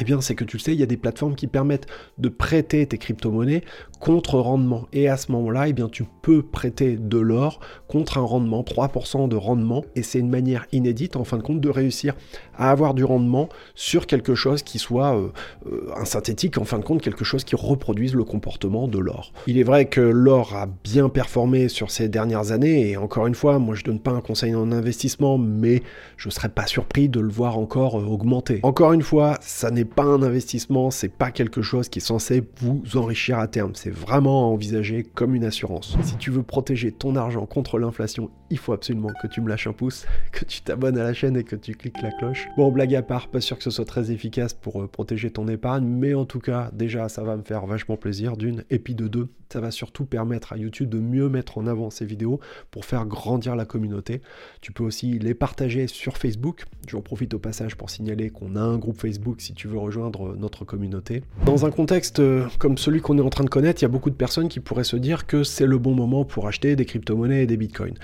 eh 0.00 0.04
bien, 0.04 0.20
c'est 0.20 0.34
que 0.34 0.44
tu 0.44 0.58
le 0.58 0.62
sais, 0.62 0.74
il 0.74 0.80
y 0.80 0.82
a 0.82 0.86
des 0.86 0.98
plateformes 0.98 1.34
qui 1.34 1.46
permettent 1.46 1.86
de 2.18 2.28
prêter 2.28 2.86
tes 2.86 2.98
crypto-monnaies 2.98 3.62
contre 3.98 4.38
rendement. 4.38 4.86
Et 4.92 5.08
à 5.08 5.16
ce 5.16 5.32
moment-là, 5.32 5.68
eh 5.68 5.74
tu 5.90 6.04
peux 6.22 6.42
prêter 6.42 6.96
de 6.96 7.18
l'or 7.18 7.60
contre 7.88 8.18
un 8.18 8.22
rendement, 8.22 8.62
3% 8.62 9.28
de 9.28 9.36
rendement. 9.36 9.84
Et 9.94 10.02
c'est 10.02 10.18
une 10.18 10.28
manière 10.28 10.66
inédite, 10.72 11.16
en 11.16 11.24
fin 11.24 11.38
de 11.38 11.42
compte, 11.42 11.60
de 11.60 11.70
réussir 11.70 12.14
à 12.58 12.70
avoir 12.70 12.92
du 12.92 13.04
rendement 13.04 13.48
sur 13.74 14.06
quelque 14.06 14.34
chose 14.34 14.62
qui 14.62 14.78
soit 14.78 15.16
euh, 15.16 15.28
euh, 15.66 15.90
un 15.96 16.04
synthétique, 16.04 16.58
en 16.58 16.64
fin 16.64 16.78
de 16.78 16.84
compte, 16.84 17.00
quelque 17.00 17.24
chose 17.24 17.44
qui 17.44 17.56
reproduise 17.56 18.14
le 18.14 18.24
comportement 18.24 18.88
de 18.88 18.98
l'or. 18.98 19.32
Il 19.46 19.58
est 19.58 19.62
vrai 19.62 19.86
que 19.86 20.00
l'or 20.00 20.54
a 20.54 20.66
bien 20.84 21.08
performé 21.08 21.68
sur 21.68 21.90
ces 21.90 22.08
dernières 22.08 22.52
années. 22.52 22.90
Et 22.90 22.96
encore 22.98 23.26
une 23.26 23.34
fois, 23.34 23.58
moi, 23.58 23.74
je 23.74 23.84
donne 23.84 24.00
pas 24.00 24.12
un 24.12 24.20
conseil 24.20 24.54
en 24.54 24.72
investissement, 24.72 25.38
mais 25.38 25.82
je 26.18 26.28
serais 26.28 26.50
pas 26.50 26.66
surpris 26.66 27.08
de 27.08 27.20
le 27.20 27.30
voir 27.30 27.58
encore 27.58 27.98
euh, 27.98 28.04
augmenter. 28.04 28.60
Encore 28.62 28.92
une 28.92 29.02
fois, 29.02 29.38
ça 29.40 29.70
n'est 29.70 29.85
pas 29.86 30.04
un 30.04 30.22
investissement, 30.22 30.90
c'est 30.90 31.08
pas 31.08 31.30
quelque 31.30 31.62
chose 31.62 31.88
qui 31.88 31.98
est 31.98 32.02
censé 32.02 32.42
vous 32.60 32.82
enrichir 32.94 33.38
à 33.38 33.48
terme. 33.48 33.72
C'est 33.74 33.90
vraiment 33.90 34.52
envisagé 34.52 35.02
comme 35.02 35.34
une 35.34 35.44
assurance. 35.44 35.96
Si 36.02 36.16
tu 36.16 36.30
veux 36.30 36.42
protéger 36.42 36.92
ton 36.92 37.16
argent 37.16 37.46
contre 37.46 37.78
l'inflation, 37.78 38.30
il 38.50 38.58
faut 38.58 38.72
absolument 38.72 39.10
que 39.22 39.26
tu 39.26 39.40
me 39.40 39.48
lâches 39.48 39.66
un 39.66 39.72
pouce, 39.72 40.06
que 40.32 40.44
tu 40.44 40.62
t'abonnes 40.62 40.98
à 40.98 41.04
la 41.04 41.14
chaîne 41.14 41.36
et 41.36 41.44
que 41.44 41.56
tu 41.56 41.74
cliques 41.74 42.02
la 42.02 42.10
cloche. 42.10 42.48
Bon, 42.56 42.70
blague 42.70 42.94
à 42.94 43.02
part, 43.02 43.28
pas 43.28 43.40
sûr 43.40 43.56
que 43.56 43.64
ce 43.64 43.70
soit 43.70 43.84
très 43.84 44.10
efficace 44.10 44.54
pour 44.54 44.82
euh, 44.82 44.86
protéger 44.86 45.30
ton 45.30 45.48
épargne, 45.48 45.86
mais 45.86 46.14
en 46.14 46.24
tout 46.24 46.40
cas, 46.40 46.70
déjà, 46.72 47.08
ça 47.08 47.22
va 47.22 47.36
me 47.36 47.42
faire 47.42 47.66
vachement 47.66 47.96
plaisir 47.96 48.36
d'une, 48.36 48.64
et 48.70 48.78
puis 48.78 48.94
de 48.94 49.08
deux, 49.08 49.28
ça 49.52 49.60
va 49.60 49.70
surtout 49.70 50.04
permettre 50.04 50.52
à 50.52 50.56
YouTube 50.56 50.88
de 50.88 50.98
mieux 50.98 51.28
mettre 51.28 51.58
en 51.58 51.66
avant 51.66 51.90
ces 51.90 52.04
vidéos 52.04 52.40
pour 52.70 52.84
faire 52.84 53.06
grandir 53.06 53.56
la 53.56 53.64
communauté. 53.64 54.20
Tu 54.60 54.72
peux 54.72 54.84
aussi 54.84 55.18
les 55.18 55.34
partager 55.34 55.86
sur 55.86 56.18
Facebook. 56.18 56.64
J'en 56.88 57.00
profite 57.00 57.34
au 57.34 57.38
passage 57.38 57.76
pour 57.76 57.90
signaler 57.90 58.30
qu'on 58.30 58.56
a 58.56 58.60
un 58.60 58.78
groupe 58.78 59.00
Facebook 59.00 59.40
si 59.40 59.54
tu 59.54 59.68
veux 59.68 59.75
rejoindre 59.76 60.36
notre 60.36 60.64
communauté. 60.64 61.22
Dans 61.44 61.66
un 61.66 61.70
contexte 61.70 62.20
euh, 62.20 62.46
comme 62.58 62.78
celui 62.78 63.00
qu'on 63.00 63.18
est 63.18 63.22
en 63.22 63.30
train 63.30 63.44
de 63.44 63.50
connaître, 63.50 63.82
il 63.82 63.84
y 63.84 63.86
a 63.86 63.90
beaucoup 63.90 64.10
de 64.10 64.14
personnes 64.14 64.48
qui 64.48 64.60
pourraient 64.60 64.84
se 64.84 64.96
dire 64.96 65.26
que 65.26 65.42
c'est 65.42 65.66
le 65.66 65.78
bon 65.78 65.94
moment 65.94 66.24
pour 66.24 66.46
acheter 66.46 66.76
des 66.76 66.84
crypto-monnaies 66.84 67.42
et 67.42 67.46
des 67.46 67.56
bitcoins. 67.56 67.94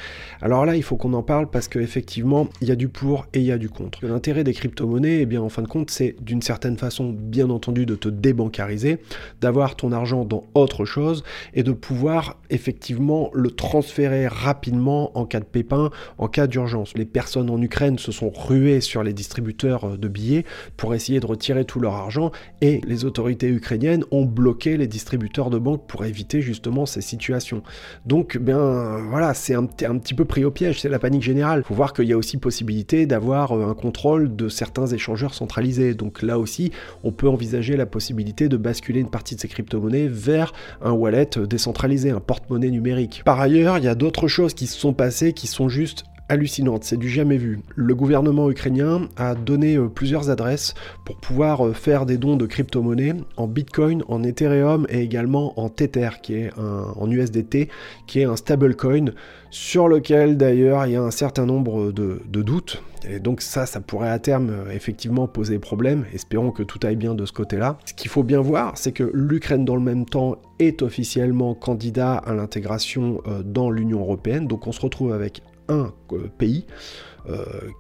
Alors 0.41 0.67
là, 0.67 0.77
il 0.77 0.83
faut 0.83 0.97
qu'on 0.97 1.13
en 1.13 1.23
parle 1.23 1.51
parce 1.51 1.69
qu'effectivement, 1.69 2.49
il 2.61 2.69
y 2.69 2.71
a 2.71 2.77
du 2.77 2.89
pour 2.89 3.27
et 3.35 3.41
il 3.41 3.47
y 3.47 3.53
a 3.53 3.59
du 3.59 3.69
contre. 3.69 4.05
L'intérêt 4.05 4.45
des 4.45 4.53
crypto-monnaies, 4.53 5.21
eh 5.21 5.27
bien, 5.27 5.43
en 5.43 5.49
fin 5.49 5.63
de 5.63 5.69
compte, 5.69 5.91
c'est 5.91 6.17
d'une 6.21 6.43
certaine 6.43 6.77
façon, 6.77 7.15
bien 7.17 7.51
entendu, 7.51 7.87
de 7.87 7.95
te 7.95 8.09
débancariser, 8.09 8.99
d'avoir 9.41 9.77
ton 9.77 9.93
argent 9.93 10.25
dans 10.25 10.45
autre 10.55 10.85
chose 10.85 11.25
et 11.55 11.63
de 11.63 11.73
pouvoir 11.73 12.39
effectivement 12.51 13.31
le 13.35 13.51
transférer 13.51 14.27
rapidement 14.29 15.17
en 15.17 15.25
cas 15.25 15.41
de 15.41 15.45
pépin, 15.45 15.91
en 16.19 16.29
cas 16.29 16.47
d'urgence. 16.47 16.95
Les 16.97 17.05
personnes 17.05 17.51
en 17.51 17.61
Ukraine 17.61 17.99
se 17.99 18.13
sont 18.13 18.31
ruées 18.31 18.81
sur 18.81 19.03
les 19.03 19.13
distributeurs 19.13 19.99
de 19.99 20.09
billets 20.09 20.45
pour 20.77 20.95
essayer 20.95 21.21
de 21.21 21.27
retirer 21.27 21.62
tout 21.65 21.81
leur 21.81 21.95
argent 21.95 22.31
et 22.61 22.81
les 22.87 23.05
autorités 23.05 23.49
ukrainiennes 23.49 24.05
ont 24.11 24.25
bloqué 24.25 24.77
les 24.77 24.87
distributeurs 24.87 25.51
de 25.51 25.59
banque 25.59 25.87
pour 25.87 26.05
éviter 26.05 26.41
justement 26.41 26.87
ces 26.87 27.01
situations. 27.01 27.63
Donc, 28.07 28.39
bien 28.39 28.99
voilà, 29.11 29.35
c'est 29.35 29.55
un, 29.55 29.65
un, 29.65 29.99
petit 29.99 30.15
peu 30.15 30.25
pris 30.25 30.45
au 30.45 30.51
piège, 30.51 30.81
c'est 30.81 30.89
la 30.89 30.99
panique 30.99 31.23
générale. 31.23 31.63
Faut 31.65 31.75
voir 31.75 31.93
qu'il 31.93 32.07
y 32.07 32.13
a 32.13 32.17
aussi 32.17 32.37
possibilité 32.37 33.07
d'avoir 33.07 33.53
euh, 33.53 33.71
un 33.71 33.75
contrôle 33.75 34.35
de 34.37 34.49
certains 34.49 34.87
échangeurs 34.87 35.35
centralisés. 35.35 35.95
Donc 35.95 36.23
là 36.23 36.39
aussi, 36.39 36.73
on 37.05 37.13
peut 37.13 37.29
envisager 37.29 37.77
la 37.77 37.87
possibilité 37.87 38.49
de 38.49 38.57
basculer 38.57 39.01
une 39.01 39.11
partie 39.11 39.35
de 39.35 39.41
ces 39.41 39.49
crypto-monnaies 39.49 40.09
vers 40.09 40.53
un 40.83 40.93
wallet 40.93 41.31
décentralisé, 41.49 42.11
un 42.11 42.21
porte-monnaie 42.21 42.71
numérique. 42.71 43.23
Par 43.25 43.41
ailleurs, 43.41 43.79
il 43.79 43.85
y 43.85 43.89
a 43.89 43.95
d'autres 43.95 44.29
choses 44.29 44.55
qui 44.55 44.67
se 44.67 44.79
sont 44.79 44.93
passées 44.93 45.33
qui 45.33 45.47
sont 45.47 45.69
juste 45.69 46.05
hallucinantes, 46.33 46.85
c'est 46.85 46.97
du 46.97 47.11
jamais 47.11 47.37
vu. 47.37 47.61
Le 47.77 47.95
gouvernement 47.95 48.51
ukrainien 48.51 49.03
a 49.17 49.35
donné 49.35 49.77
euh, 49.77 49.89
plusieurs 49.89 50.31
adresses 50.31 50.73
pour 51.05 51.17
pouvoir 51.17 51.67
euh, 51.67 51.75
faire 51.75 52.07
des 52.07 52.17
dons 52.17 52.37
de 52.37 52.47
crypto-monnaies 52.47 53.17
en 53.37 53.47
Bitcoin, 53.47 54.03
en 54.09 54.23
Ethereum 54.23 54.87
et 54.89 55.01
également 55.01 55.61
en 55.61 55.69
Tether, 55.69 56.09
qui 56.23 56.35
est 56.37 56.51
un, 56.59 56.95
en 56.97 57.11
USDT, 57.11 57.69
qui 58.07 58.21
est 58.21 58.25
un 58.25 58.37
stablecoin 58.37 59.13
sur 59.51 59.89
lequel 59.89 60.39
d'ailleurs 60.39 60.87
il 60.87 60.93
y 60.93 60.97
a 60.97 61.03
un 61.03 61.11
certain 61.11 61.45
nombre 61.45 61.93
de, 61.93 62.23
de 62.27 62.43
doutes. 62.43 62.83
Et 63.07 63.19
donc 63.19 63.43
ça, 63.43 63.67
ça 63.67 63.81
pourrait 63.81 64.09
à 64.09 64.19
terme 64.19 64.49
euh, 64.49 64.71
effectivement 64.71 65.29
poser 65.29 65.59
problème. 65.59 66.07
Espérons 66.15 66.51
que 66.51 66.63
tout 66.63 66.81
aille 66.83 66.97
bien 66.97 67.15
de 67.15 67.27
ce 67.27 67.33
côté-là. 67.33 67.77
Ce 67.85 67.93
qu'il 67.93 68.11
faut 68.11 68.23
bien 68.23 68.41
voir, 68.41 68.79
c'est 68.79 68.93
que 68.93 69.11
l'Ukraine 69.13 69.67
dans 69.67 69.77
le 69.77 69.83
même 69.83 70.07
temps 70.07 70.37
est 70.59 70.81
officiellement 70.81 71.55
candidat 71.55 72.15
à 72.15 72.33
l'intégration 72.33 73.21
dans 73.45 73.69
l'Union 73.69 74.01
européenne. 74.01 74.47
Donc 74.47 74.67
on 74.67 74.73
se 74.73 74.81
retrouve 74.81 75.13
avec 75.13 75.43
un 75.69 75.93
euh, 76.13 76.29
pays 76.39 76.67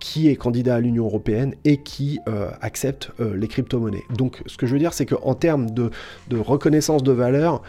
qui 0.00 0.28
est 0.28 0.36
candidat 0.36 0.76
à 0.76 0.80
l'Union 0.80 1.04
européenne 1.04 1.54
et 1.64 1.78
qui 1.78 2.20
euh, 2.28 2.50
accepte 2.60 3.10
les 3.18 3.48
crypto-monnaies. 3.48 4.04
Donc 4.16 4.42
ce 4.46 4.56
que 4.56 4.66
je 4.66 4.72
veux 4.72 4.78
dire, 4.78 4.92
c'est 4.92 5.06
qu'en 5.06 5.34
termes 5.34 5.70
de, 5.70 5.90
de, 6.28 6.38
reconnaissance 6.38 7.02
de 7.02 7.12
valeur, 7.12 7.62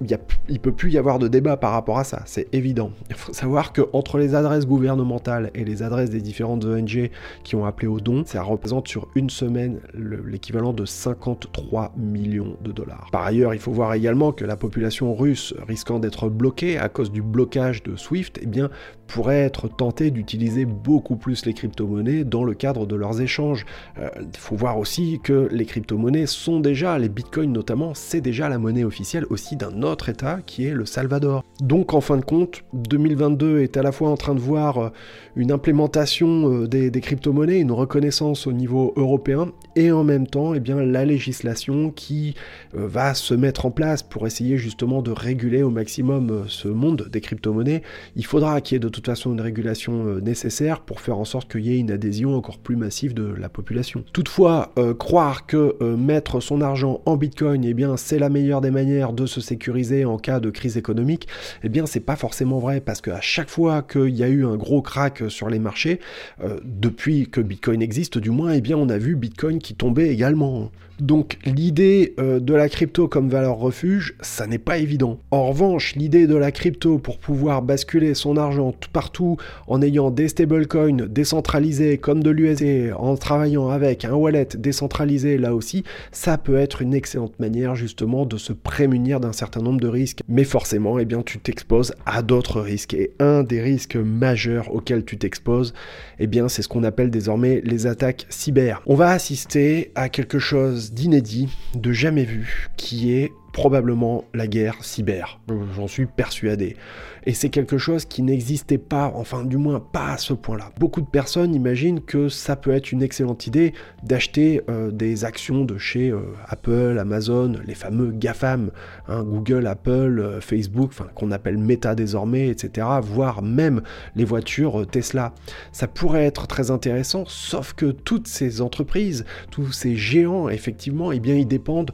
il 0.00 0.18
ne 0.48 0.58
peut 0.58 0.72
plus 0.72 0.92
y 0.92 0.98
avoir 0.98 1.18
de 1.18 1.28
débat 1.28 1.56
par 1.56 1.72
rapport 1.72 1.98
à 1.98 2.04
ça, 2.04 2.22
c'est 2.26 2.52
évident. 2.54 2.90
Il 3.10 3.16
faut 3.16 3.32
savoir 3.32 3.72
qu'entre 3.72 4.18
les 4.18 4.34
adresses 4.34 4.66
gouvernementales 4.66 5.50
et 5.54 5.64
les 5.64 5.82
adresses 5.82 6.10
des 6.10 6.20
différentes 6.20 6.64
ONG 6.64 7.10
qui 7.42 7.56
ont 7.56 7.64
appelé 7.64 7.86
au 7.86 8.00
don, 8.00 8.24
ça 8.26 8.42
représente 8.42 8.88
sur 8.88 9.08
une 9.14 9.30
semaine 9.30 9.80
l'équivalent 9.94 10.72
de 10.72 10.84
53 10.84 11.92
millions 11.96 12.56
de 12.62 12.72
dollars. 12.72 13.08
Par 13.12 13.24
ailleurs, 13.24 13.54
il 13.54 13.60
faut 13.60 13.72
voir 13.72 13.94
également 13.94 14.32
que 14.32 14.44
la 14.44 14.56
population 14.56 15.14
russe 15.14 15.54
risquant 15.66 15.98
d'être 15.98 16.28
bloquée 16.28 16.78
à 16.78 16.88
cause 16.88 17.10
du 17.10 17.22
blocage 17.22 17.82
de 17.82 17.96
SWIFT, 17.96 18.40
eh 18.42 18.46
bien, 18.46 18.70
pourrait 19.06 19.40
être 19.40 19.68
tentée 19.68 20.10
d'utiliser 20.10 20.64
beaucoup 20.64 21.13
plus 21.16 21.46
les 21.46 21.54
crypto-monnaies 21.54 22.24
dans 22.24 22.44
le 22.44 22.54
cadre 22.54 22.86
de 22.86 22.96
leurs 22.96 23.20
échanges. 23.20 23.66
Euh, 23.98 24.08
il 24.20 24.38
faut 24.38 24.56
voir 24.56 24.78
aussi 24.78 25.20
que 25.22 25.48
les 25.50 25.64
crypto-monnaies 25.64 26.26
sont 26.26 26.60
déjà, 26.60 26.98
les 26.98 27.08
bitcoins 27.08 27.52
notamment, 27.52 27.94
c'est 27.94 28.20
déjà 28.20 28.48
la 28.48 28.58
monnaie 28.58 28.84
officielle 28.84 29.26
aussi 29.30 29.56
d'un 29.56 29.82
autre 29.82 30.08
État 30.08 30.38
qui 30.44 30.66
est 30.66 30.74
le 30.74 30.86
Salvador. 30.86 31.44
Donc 31.60 31.94
en 31.94 32.00
fin 32.00 32.16
de 32.16 32.24
compte, 32.24 32.62
2022 32.72 33.60
est 33.60 33.76
à 33.76 33.82
la 33.82 33.92
fois 33.92 34.10
en 34.10 34.16
train 34.16 34.34
de 34.34 34.40
voir 34.40 34.78
euh, 34.78 34.88
une 35.36 35.52
implémentation 35.52 36.62
euh, 36.62 36.68
des, 36.68 37.00
crypto-monnaies, 37.00 37.60
une 37.60 37.72
reconnaissance 37.72 38.46
au 38.46 38.52
niveau 38.52 38.92
européen, 38.96 39.52
et 39.76 39.92
en 39.92 40.04
même 40.04 40.26
temps 40.26 40.54
eh 40.54 40.60
bien, 40.60 40.76
la 40.84 41.04
législation 41.04 41.90
qui 41.90 42.34
euh, 42.74 42.86
va 42.86 43.14
se 43.14 43.34
mettre 43.34 43.66
en 43.66 43.70
place 43.70 44.02
pour 44.02 44.26
essayer 44.26 44.56
justement 44.56 45.02
de 45.02 45.10
réguler 45.10 45.62
au 45.62 45.70
maximum 45.70 46.44
ce 46.48 46.68
monde 46.68 47.08
des 47.10 47.20
crypto-monnaies. 47.20 47.82
Il 48.16 48.26
faudra 48.26 48.60
qu'il 48.60 48.74
y 48.74 48.76
ait 48.76 48.80
de 48.80 48.88
toute 48.88 49.06
façon 49.06 49.32
une 49.32 49.40
régulation 49.40 50.16
nécessaire 50.20 50.80
pour 50.80 51.00
faire 51.04 51.18
en 51.18 51.24
sorte 51.24 51.50
qu'il 51.50 51.66
y 51.66 51.74
ait 51.74 51.78
une 51.78 51.90
adhésion 51.90 52.34
encore 52.36 52.58
plus 52.58 52.76
massive 52.76 53.14
de 53.14 53.24
la 53.24 53.48
population. 53.48 54.04
Toutefois, 54.12 54.72
croire 54.98 55.46
que 55.46 55.76
mettre 55.96 56.40
son 56.40 56.60
argent 56.60 57.00
en 57.06 57.16
bitcoin, 57.16 57.64
eh 57.64 57.74
bien, 57.74 57.96
c'est 57.96 58.18
la 58.18 58.28
meilleure 58.28 58.60
des 58.60 58.70
manières 58.70 59.12
de 59.12 59.26
se 59.26 59.40
sécuriser 59.40 60.04
en 60.04 60.18
cas 60.18 60.40
de 60.40 60.50
crise 60.50 60.76
économique, 60.76 61.28
eh 61.62 61.68
bien 61.68 61.86
c'est 61.86 62.00
pas 62.00 62.16
forcément 62.16 62.58
vrai 62.58 62.80
parce 62.80 63.00
qu'à 63.00 63.20
chaque 63.20 63.50
fois 63.50 63.82
qu'il 63.82 64.16
y 64.16 64.22
a 64.22 64.28
eu 64.28 64.44
un 64.44 64.56
gros 64.56 64.82
crack 64.82 65.24
sur 65.28 65.48
les 65.48 65.58
marchés, 65.58 66.00
euh, 66.42 66.58
depuis 66.64 67.28
que 67.28 67.40
Bitcoin 67.40 67.82
existe 67.82 68.18
du 68.18 68.30
moins, 68.30 68.52
eh 68.52 68.60
bien 68.60 68.76
on 68.76 68.88
a 68.88 68.98
vu 68.98 69.16
Bitcoin 69.16 69.58
qui 69.58 69.74
tombait 69.74 70.08
également. 70.08 70.70
Donc 71.00 71.38
l'idée 71.44 72.14
euh, 72.20 72.38
de 72.38 72.54
la 72.54 72.68
crypto 72.68 73.08
comme 73.08 73.28
valeur 73.28 73.56
refuge, 73.56 74.14
ça 74.20 74.46
n'est 74.46 74.58
pas 74.58 74.78
évident. 74.78 75.18
En 75.32 75.48
revanche, 75.48 75.96
l'idée 75.96 76.28
de 76.28 76.36
la 76.36 76.52
crypto 76.52 76.98
pour 76.98 77.18
pouvoir 77.18 77.62
basculer 77.62 78.14
son 78.14 78.36
argent 78.36 78.72
partout 78.92 79.36
en 79.66 79.82
ayant 79.82 80.10
des 80.12 80.28
stablecoins 80.28 80.93
Bitcoin 80.94 81.12
décentralisé 81.12 81.98
comme 81.98 82.22
de 82.22 82.30
l'USD 82.30 82.92
en 82.96 83.16
travaillant 83.16 83.68
avec 83.68 84.04
un 84.04 84.14
wallet 84.14 84.48
décentralisé 84.56 85.38
là 85.38 85.54
aussi, 85.54 85.84
ça 86.12 86.38
peut 86.38 86.56
être 86.56 86.82
une 86.82 86.94
excellente 86.94 87.38
manière 87.38 87.74
justement 87.74 88.26
de 88.26 88.36
se 88.36 88.52
prémunir 88.52 89.20
d'un 89.20 89.32
certain 89.32 89.60
nombre 89.60 89.80
de 89.80 89.88
risques. 89.88 90.20
Mais 90.28 90.44
forcément, 90.44 90.98
eh 90.98 91.04
bien, 91.04 91.22
tu 91.22 91.38
t'exposes 91.38 91.94
à 92.06 92.22
d'autres 92.22 92.60
risques. 92.60 92.94
Et 92.94 93.12
un 93.18 93.42
des 93.42 93.60
risques 93.60 93.96
majeurs 93.96 94.74
auxquels 94.74 95.04
tu 95.04 95.18
t'exposes, 95.18 95.74
eh 96.18 96.26
bien, 96.26 96.48
c'est 96.48 96.62
ce 96.62 96.68
qu'on 96.68 96.84
appelle 96.84 97.10
désormais 97.10 97.60
les 97.64 97.86
attaques 97.86 98.26
cyber. 98.28 98.82
On 98.86 98.94
va 98.94 99.10
assister 99.10 99.92
à 99.94 100.08
quelque 100.08 100.38
chose 100.38 100.92
d'inédit, 100.92 101.48
de 101.74 101.92
jamais 101.92 102.24
vu, 102.24 102.68
qui 102.76 103.12
est 103.12 103.32
probablement 103.54 104.24
la 104.34 104.48
guerre 104.48 104.82
cyber. 104.82 105.38
J'en 105.76 105.86
suis 105.86 106.06
persuadé. 106.06 106.76
Et 107.24 107.32
c'est 107.32 107.48
quelque 107.48 107.78
chose 107.78 108.04
qui 108.04 108.20
n'existait 108.22 108.78
pas, 108.78 109.12
enfin 109.14 109.44
du 109.44 109.56
moins 109.56 109.80
pas 109.80 110.08
à 110.08 110.18
ce 110.18 110.34
point-là. 110.34 110.72
Beaucoup 110.78 111.00
de 111.00 111.06
personnes 111.06 111.54
imaginent 111.54 112.00
que 112.00 112.28
ça 112.28 112.56
peut 112.56 112.72
être 112.72 112.90
une 112.90 113.00
excellente 113.00 113.46
idée 113.46 113.72
d'acheter 114.02 114.60
euh, 114.68 114.90
des 114.90 115.24
actions 115.24 115.64
de 115.64 115.78
chez 115.78 116.10
euh, 116.10 116.34
Apple, 116.48 116.98
Amazon, 116.98 117.54
les 117.64 117.74
fameux 117.74 118.10
GAFAM, 118.10 118.70
hein, 119.08 119.22
Google, 119.22 119.68
Apple, 119.68 120.18
euh, 120.18 120.40
Facebook, 120.40 120.90
qu'on 121.14 121.30
appelle 121.30 121.56
Meta 121.56 121.94
désormais, 121.94 122.48
etc., 122.48 122.86
voire 123.00 123.40
même 123.40 123.82
les 124.16 124.24
voitures 124.24 124.84
Tesla. 124.90 125.32
Ça 125.70 125.86
pourrait 125.86 126.24
être 126.24 126.48
très 126.48 126.72
intéressant, 126.72 127.24
sauf 127.28 127.72
que 127.72 127.86
toutes 127.86 128.26
ces 128.26 128.60
entreprises, 128.60 129.24
tous 129.52 129.70
ces 129.70 129.94
géants, 129.94 130.48
effectivement, 130.48 131.12
eh 131.12 131.20
bien, 131.20 131.36
ils 131.36 131.48
dépendent 131.48 131.92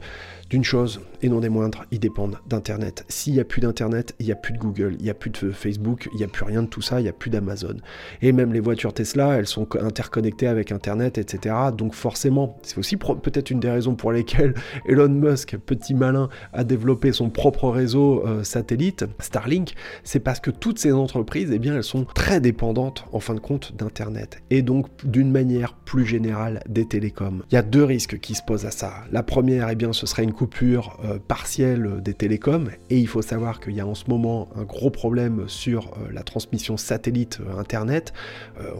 d'une 0.49 0.63
chose, 0.63 0.99
et 1.21 1.29
non 1.29 1.39
des 1.39 1.49
moindres, 1.49 1.85
ils 1.91 1.99
dépendent 1.99 2.37
d'Internet. 2.47 3.05
S'il 3.07 3.33
n'y 3.33 3.39
a 3.39 3.43
plus 3.43 3.61
d'Internet, 3.61 4.15
il 4.19 4.25
n'y 4.25 4.31
a 4.31 4.35
plus 4.35 4.53
de 4.53 4.57
Google, 4.57 4.95
il 4.99 5.03
n'y 5.03 5.09
a 5.09 5.13
plus 5.13 5.29
de 5.29 5.51
Facebook, 5.51 6.09
il 6.13 6.17
n'y 6.17 6.23
a 6.23 6.27
plus 6.27 6.45
rien 6.45 6.63
de 6.63 6.67
tout 6.67 6.81
ça, 6.81 6.99
il 6.99 7.03
n'y 7.03 7.09
a 7.09 7.13
plus 7.13 7.29
d'Amazon. 7.29 7.77
Et 8.21 8.31
même 8.31 8.53
les 8.53 8.59
voitures 8.59 8.93
Tesla, 8.93 9.37
elles 9.37 9.47
sont 9.47 9.67
interconnectées 9.75 10.47
avec 10.47 10.71
Internet, 10.71 11.17
etc. 11.17 11.55
Donc 11.77 11.93
forcément, 11.93 12.57
c'est 12.63 12.77
aussi 12.77 12.97
peut-être 12.97 13.51
une 13.51 13.59
des 13.59 13.69
raisons 13.69 13.95
pour 13.95 14.11
lesquelles 14.11 14.53
Elon 14.85 15.09
Musk, 15.09 15.57
petit 15.57 15.93
malin, 15.93 16.29
a 16.53 16.63
développé 16.63 17.11
son 17.11 17.29
propre 17.29 17.69
réseau 17.69 18.25
euh, 18.25 18.43
satellite, 18.43 19.05
Starlink, 19.19 19.73
c'est 20.03 20.19
parce 20.19 20.39
que 20.39 20.51
toutes 20.51 20.79
ces 20.79 20.91
entreprises, 20.91 21.51
eh 21.53 21.59
bien, 21.59 21.75
elles 21.75 21.83
sont 21.83 22.05
très 22.05 22.39
dépendantes, 22.39 23.05
en 23.11 23.19
fin 23.19 23.33
de 23.33 23.39
compte, 23.39 23.75
d'Internet. 23.75 24.41
Et 24.49 24.61
donc, 24.61 24.87
d'une 25.03 25.31
manière 25.31 25.73
plus 25.73 26.05
générale, 26.05 26.61
des 26.67 26.87
télécoms. 26.87 27.43
Il 27.51 27.55
y 27.55 27.57
a 27.57 27.61
deux 27.61 27.83
risques 27.83 28.19
qui 28.19 28.35
se 28.35 28.41
posent 28.41 28.65
à 28.65 28.71
ça. 28.71 28.93
La 29.11 29.23
première, 29.23 29.69
eh 29.69 29.75
bien, 29.75 29.93
ce 29.93 30.05
serait 30.05 30.23
une 30.23 30.33
coupure 30.33 30.99
euh, 31.03 31.10
partielle 31.19 32.01
des 32.01 32.13
télécoms, 32.13 32.69
et 32.89 32.97
il 32.97 33.07
faut 33.07 33.21
savoir 33.21 33.59
qu'il 33.59 33.73
y 33.73 33.79
a 33.79 33.87
en 33.87 33.95
ce 33.95 34.05
moment 34.07 34.49
un 34.55 34.63
gros 34.63 34.89
problème 34.89 35.45
sur 35.47 35.87
euh, 35.87 36.11
la 36.11 36.23
transmission 36.23 36.77
satellite 36.77 37.39
euh, 37.41 37.59
Internet. 37.59 38.13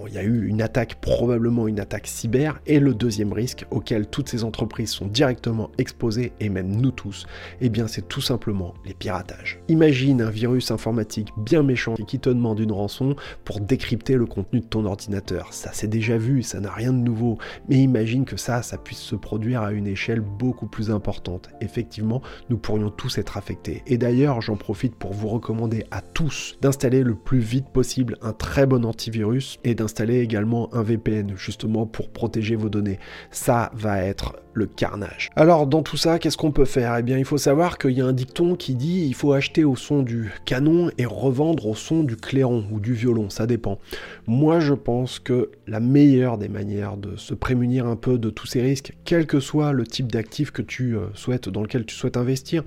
il 0.08 0.14
y 0.14 0.18
a 0.18 0.24
eu 0.24 0.48
une 0.48 0.62
attaque, 0.62 0.96
probablement 1.02 1.68
une 1.68 1.80
attaque 1.80 2.08
cyber, 2.08 2.60
et 2.66 2.80
le 2.80 2.94
deuxième 2.94 3.34
risque 3.34 3.66
auquel 3.72 4.08
toutes 4.08 4.30
ces 4.30 4.44
entreprises 4.44 4.92
sont 4.92 5.08
directement 5.08 5.72
exposées, 5.78 6.34
et 6.40 6.50
même 6.50 6.76
nous 6.76 6.92
tous, 6.92 7.26
eh 7.62 7.70
bien 7.70 7.88
c'est 7.88 8.08
tout 8.08 8.22
simplement 8.22 8.74
les 8.86 8.94
piratages. 8.94 9.60
Imagine 9.68 10.22
un 10.22 10.30
virus 10.30 10.72
informatique 10.72 11.30
bien 11.38 11.64
méchant 11.64 11.96
qui 11.96 12.20
te 12.20 12.30
demande 12.30 12.60
une 12.60 12.72
rançon 12.72 13.16
pour 13.46 13.60
décrypter 13.60 14.16
le 14.16 14.26
contenu 14.26 14.60
de 14.60 14.66
ton 14.66 14.86
ordinateur. 14.86 15.54
Ça 15.54 15.72
c'est 15.74 15.88
déjà 15.88 16.18
vu, 16.18 16.44
ça 16.44 16.60
n'a 16.60 16.72
rien 16.72 16.94
de 16.94 17.00
nouveau, 17.00 17.38
mais 17.70 17.78
imagine 17.78 18.26
que 18.26 18.38
ça, 18.38 18.62
ça 18.62 18.78
puisse 18.78 19.00
se 19.00 19.16
produire 19.16 19.62
à 19.62 19.72
une 19.72 19.88
échelle 19.88 20.22
beaucoup 20.22 20.68
plus 20.68 20.92
importante 20.92 21.50
effectivement, 21.62 22.21
nous 22.50 22.58
pourrions 22.58 22.90
tous 22.90 23.18
être 23.18 23.38
affectés. 23.38 23.84
Et 23.88 23.98
d'ailleurs, 23.98 24.42
j'en 24.42 24.56
profite 24.56 24.96
pour 24.96 25.14
vous 25.14 25.28
recommander 25.28 25.86
à 25.92 26.02
tous 26.02 26.58
d'installer 26.62 27.04
le 27.04 27.16
plus 27.16 27.40
vite 27.40 27.70
possible 27.70 28.18
un 28.22 28.34
très 28.34 28.66
bon 28.66 28.86
antivirus 28.86 29.60
et 29.64 29.76
d'installer 29.76 30.20
également 30.20 30.74
un 30.74 30.84
VPN, 30.84 31.34
justement 31.36 31.86
pour 31.86 32.10
protéger 32.10 32.56
vos 32.56 32.70
données. 32.70 33.00
Ça 33.32 33.72
va 33.74 34.02
être 34.04 34.36
le 34.54 34.66
carnage. 34.66 35.30
Alors 35.36 35.68
dans 35.68 35.82
tout 35.82 35.98
ça, 35.98 36.20
qu'est-ce 36.20 36.38
qu'on 36.38 36.52
peut 36.52 36.66
faire? 36.66 36.98
Eh 36.98 37.04
bien 37.04 37.18
il 37.18 37.26
faut 37.26 37.38
savoir 37.38 37.78
qu'il 37.78 37.92
y 37.92 38.02
a 38.02 38.06
un 38.06 38.14
dicton 38.14 38.56
qui 38.56 38.76
dit 38.76 39.06
il 39.08 39.16
faut 39.16 39.34
acheter 39.34 39.64
au 39.64 39.76
son 39.76 40.04
du 40.04 40.32
canon 40.46 40.90
et 40.98 41.06
revendre 41.06 41.68
au 41.68 41.76
son 41.76 42.04
du 42.04 42.18
clairon 42.18 42.66
ou 42.72 42.80
du 42.80 42.94
violon, 42.94 43.30
ça 43.30 43.48
dépend. 43.48 43.80
Moi 44.28 44.60
je 44.60 44.74
pense 44.74 45.20
que 45.20 45.52
la 45.68 45.80
meilleure 45.80 46.38
des 46.38 46.50
manières 46.50 46.98
de 46.98 47.16
se 47.16 47.34
prémunir 47.34 47.88
un 47.88 47.96
peu 47.96 48.18
de 48.18 48.30
tous 48.30 48.48
ces 48.48 48.62
risques, 48.62 48.94
quel 49.06 49.26
que 49.26 49.40
soit 49.40 49.72
le 49.72 49.86
type 49.86 50.12
d'actif 50.12 50.52
que 50.52 50.62
tu 50.62 50.96
euh, 50.98 51.06
souhaites, 51.14 51.50
dans 51.50 51.62
lequel 51.62 51.86
tu 51.86 51.96
souhaites 51.96 52.11
investir, 52.18 52.64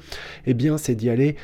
eh 0.47 0.55
bien 0.55 0.79
c'est 0.79 0.95
d'y 0.95 1.11
aller 1.11 1.37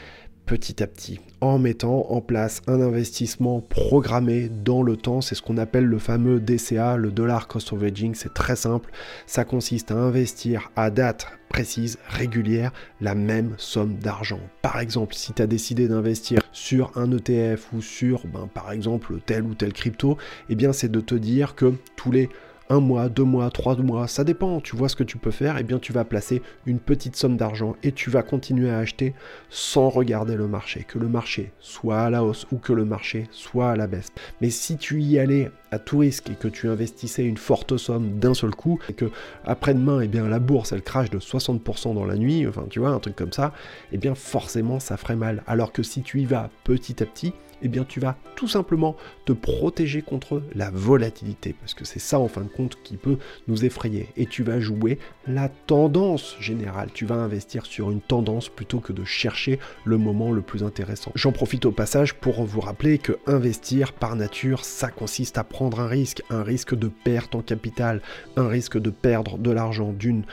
petit 0.50 0.82
à 0.82 0.88
petit, 0.88 1.20
en 1.40 1.60
mettant 1.60 2.10
en 2.10 2.20
place 2.20 2.60
un 2.66 2.80
investissement 2.80 3.60
programmé 3.60 4.48
dans 4.48 4.82
le 4.82 4.96
temps. 4.96 5.20
C'est 5.20 5.36
ce 5.36 5.42
qu'on 5.42 5.58
appelle 5.58 5.84
le 5.84 5.98
fameux 5.98 6.40
DCA, 6.40 6.96
le 6.96 7.12
dollar 7.12 7.46
cost 7.46 7.72
averaging. 7.72 8.16
C'est 8.16 8.34
très 8.34 8.56
simple. 8.56 8.90
Ça 9.26 9.44
consiste 9.44 9.92
à 9.92 9.94
investir 9.94 10.72
à 10.74 10.90
date 10.90 11.28
précise, 11.48 11.98
régulière, 12.08 12.72
la 13.00 13.14
même 13.14 13.54
somme 13.58 13.96
d'argent. 13.98 14.40
Par 14.60 14.80
exemple, 14.80 15.14
si 15.14 15.32
tu 15.32 15.42
as 15.42 15.46
décidé 15.46 15.86
d'investir 15.86 16.40
sur 16.50 16.90
un 16.96 17.12
ETF 17.12 17.72
ou 17.72 17.80
sur, 17.80 18.26
ben, 18.26 18.48
par 18.52 18.72
exemple, 18.72 19.18
tel 19.24 19.44
ou 19.44 19.54
tel 19.54 19.72
crypto, 19.72 20.16
eh 20.48 20.56
bien 20.56 20.72
c'est 20.72 20.90
de 20.90 21.00
te 21.00 21.14
dire 21.14 21.54
que 21.54 21.74
tous 21.94 22.10
les 22.10 22.28
un 22.70 22.78
mois, 22.80 23.08
deux 23.08 23.24
mois, 23.24 23.50
trois 23.50 23.76
mois, 23.76 24.06
ça 24.06 24.22
dépend, 24.22 24.60
tu 24.60 24.76
vois 24.76 24.88
ce 24.88 24.94
que 24.94 25.02
tu 25.02 25.18
peux 25.18 25.32
faire, 25.32 25.56
et 25.56 25.60
eh 25.60 25.64
bien 25.64 25.80
tu 25.80 25.92
vas 25.92 26.04
placer 26.04 26.40
une 26.66 26.78
petite 26.78 27.16
somme 27.16 27.36
d'argent 27.36 27.74
et 27.82 27.90
tu 27.90 28.10
vas 28.10 28.22
continuer 28.22 28.70
à 28.70 28.78
acheter 28.78 29.12
sans 29.50 29.88
regarder 29.88 30.36
le 30.36 30.46
marché, 30.46 30.84
que 30.86 30.98
le 30.98 31.08
marché 31.08 31.52
soit 31.58 32.00
à 32.00 32.10
la 32.10 32.22
hausse 32.24 32.46
ou 32.52 32.58
que 32.58 32.72
le 32.72 32.84
marché 32.84 33.26
soit 33.32 33.72
à 33.72 33.76
la 33.76 33.88
baisse. 33.88 34.12
Mais 34.40 34.50
si 34.50 34.76
tu 34.76 35.02
y 35.02 35.18
allais 35.18 35.50
à 35.72 35.80
tout 35.80 35.98
risque 35.98 36.30
et 36.30 36.34
que 36.34 36.48
tu 36.48 36.68
investissais 36.68 37.24
une 37.24 37.36
forte 37.36 37.76
somme 37.76 38.18
d'un 38.18 38.34
seul 38.34 38.54
coup 38.54 38.78
et 38.88 38.92
que 38.92 39.10
après-demain, 39.44 40.00
et 40.00 40.04
eh 40.04 40.08
bien 40.08 40.28
la 40.28 40.38
bourse 40.38 40.72
elle 40.72 40.82
crache 40.82 41.10
de 41.10 41.18
60% 41.18 41.94
dans 41.94 42.04
la 42.04 42.16
nuit, 42.16 42.46
enfin 42.46 42.66
tu 42.70 42.78
vois, 42.78 42.90
un 42.90 43.00
truc 43.00 43.16
comme 43.16 43.32
ça, 43.32 43.52
et 43.90 43.96
eh 43.96 43.98
bien 43.98 44.14
forcément 44.14 44.78
ça 44.78 44.96
ferait 44.96 45.16
mal. 45.16 45.42
Alors 45.48 45.72
que 45.72 45.82
si 45.82 46.02
tu 46.02 46.20
y 46.20 46.24
vas 46.24 46.50
petit 46.62 47.02
à 47.02 47.06
petit, 47.06 47.34
eh 47.62 47.68
bien 47.68 47.84
tu 47.84 48.00
vas 48.00 48.16
tout 48.36 48.48
simplement 48.48 48.96
te 49.24 49.32
protéger 49.32 50.02
contre 50.02 50.42
la 50.54 50.70
volatilité, 50.70 51.54
parce 51.58 51.74
que 51.74 51.84
c'est 51.84 51.98
ça 51.98 52.18
en 52.18 52.28
fin 52.28 52.42
de 52.42 52.48
compte 52.48 52.78
qui 52.82 52.96
peut 52.96 53.18
nous 53.48 53.64
effrayer. 53.64 54.08
Et 54.16 54.26
tu 54.26 54.42
vas 54.42 54.60
jouer 54.60 54.98
la 55.26 55.48
tendance 55.48 56.36
générale, 56.40 56.90
tu 56.92 57.04
vas 57.04 57.16
investir 57.16 57.66
sur 57.66 57.90
une 57.90 58.00
tendance 58.00 58.48
plutôt 58.48 58.80
que 58.80 58.92
de 58.92 59.04
chercher 59.04 59.58
le 59.84 59.98
moment 59.98 60.32
le 60.32 60.42
plus 60.42 60.64
intéressant. 60.64 61.12
J'en 61.14 61.32
profite 61.32 61.66
au 61.66 61.72
passage 61.72 62.14
pour 62.14 62.44
vous 62.44 62.60
rappeler 62.60 62.98
que 62.98 63.18
investir 63.26 63.92
par 63.92 64.16
nature, 64.16 64.64
ça 64.64 64.90
consiste 64.90 65.38
à 65.38 65.44
prendre 65.44 65.80
un 65.80 65.86
risque, 65.86 66.22
un 66.30 66.42
risque 66.42 66.74
de 66.74 66.88
perte 66.88 67.34
en 67.34 67.42
capital, 67.42 68.00
un 68.36 68.48
risque 68.48 68.78
de 68.78 68.90
perdre 68.90 69.38
de 69.38 69.50
l'argent 69.50 69.92
d'une. 69.92 70.24